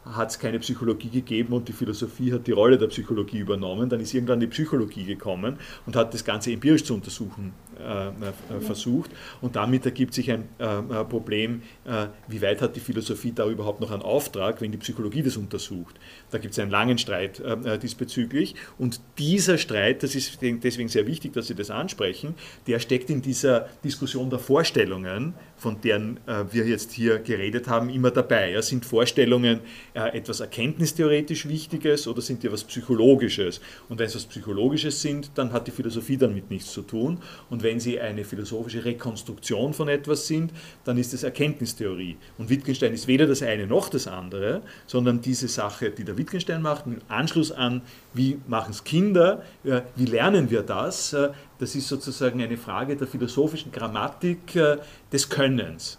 [0.04, 3.88] hat es keine Psychologie gegeben und die Philosophie hat die Rolle der Psychologie übernommen.
[3.88, 5.56] Dann ist irgendwann die Psychologie gekommen
[5.86, 9.10] und hat das Ganze empirisch zu untersuchen äh, äh, versucht.
[9.40, 13.80] Und damit ergibt sich ein äh, Problem, äh, wie weit hat die Philosophie da überhaupt
[13.80, 15.96] noch einen Auftrag, wenn die Psychologie das untersucht.
[16.30, 18.54] Da gibt es einen langen Streit äh, äh, diesbezüglich.
[18.78, 22.34] Und dieser Streit, das ist deswegen sehr wichtig, dass Sie das ansprechen,
[22.66, 26.18] der steckt in dieser Diskussion der Vorstellungen, von deren
[26.50, 28.52] wir jetzt hier geredet haben, immer dabei.
[28.52, 29.60] Ja, sind Vorstellungen
[29.94, 33.60] etwas erkenntnistheoretisch Wichtiges oder sind die etwas Psychologisches?
[33.88, 37.18] Und wenn es etwas Psychologisches sind, dann hat die Philosophie damit nichts zu tun.
[37.50, 40.52] Und wenn sie eine philosophische Rekonstruktion von etwas sind,
[40.84, 42.16] dann ist es Erkenntnistheorie.
[42.38, 46.62] Und Wittgenstein ist weder das eine noch das andere, sondern diese Sache, die der Wittgenstein
[46.62, 47.82] macht, im Anschluss an,
[48.12, 52.96] wie machen es Kinder, äh, wie lernen wir das, äh, das ist sozusagen eine Frage
[52.96, 54.78] der philosophischen Grammatik äh,
[55.12, 55.98] des Könnens.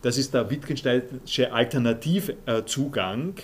[0.00, 3.34] Das ist der Wittgensteinsche Alternativzugang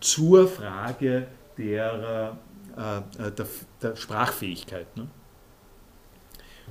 [0.00, 1.26] zur Frage
[1.58, 2.38] der,
[2.74, 3.46] der,
[3.82, 4.96] der Sprachfähigkeit.
[4.96, 5.06] Ne?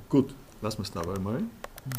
[0.08, 1.44] Gut, lassen wir es dabei mal.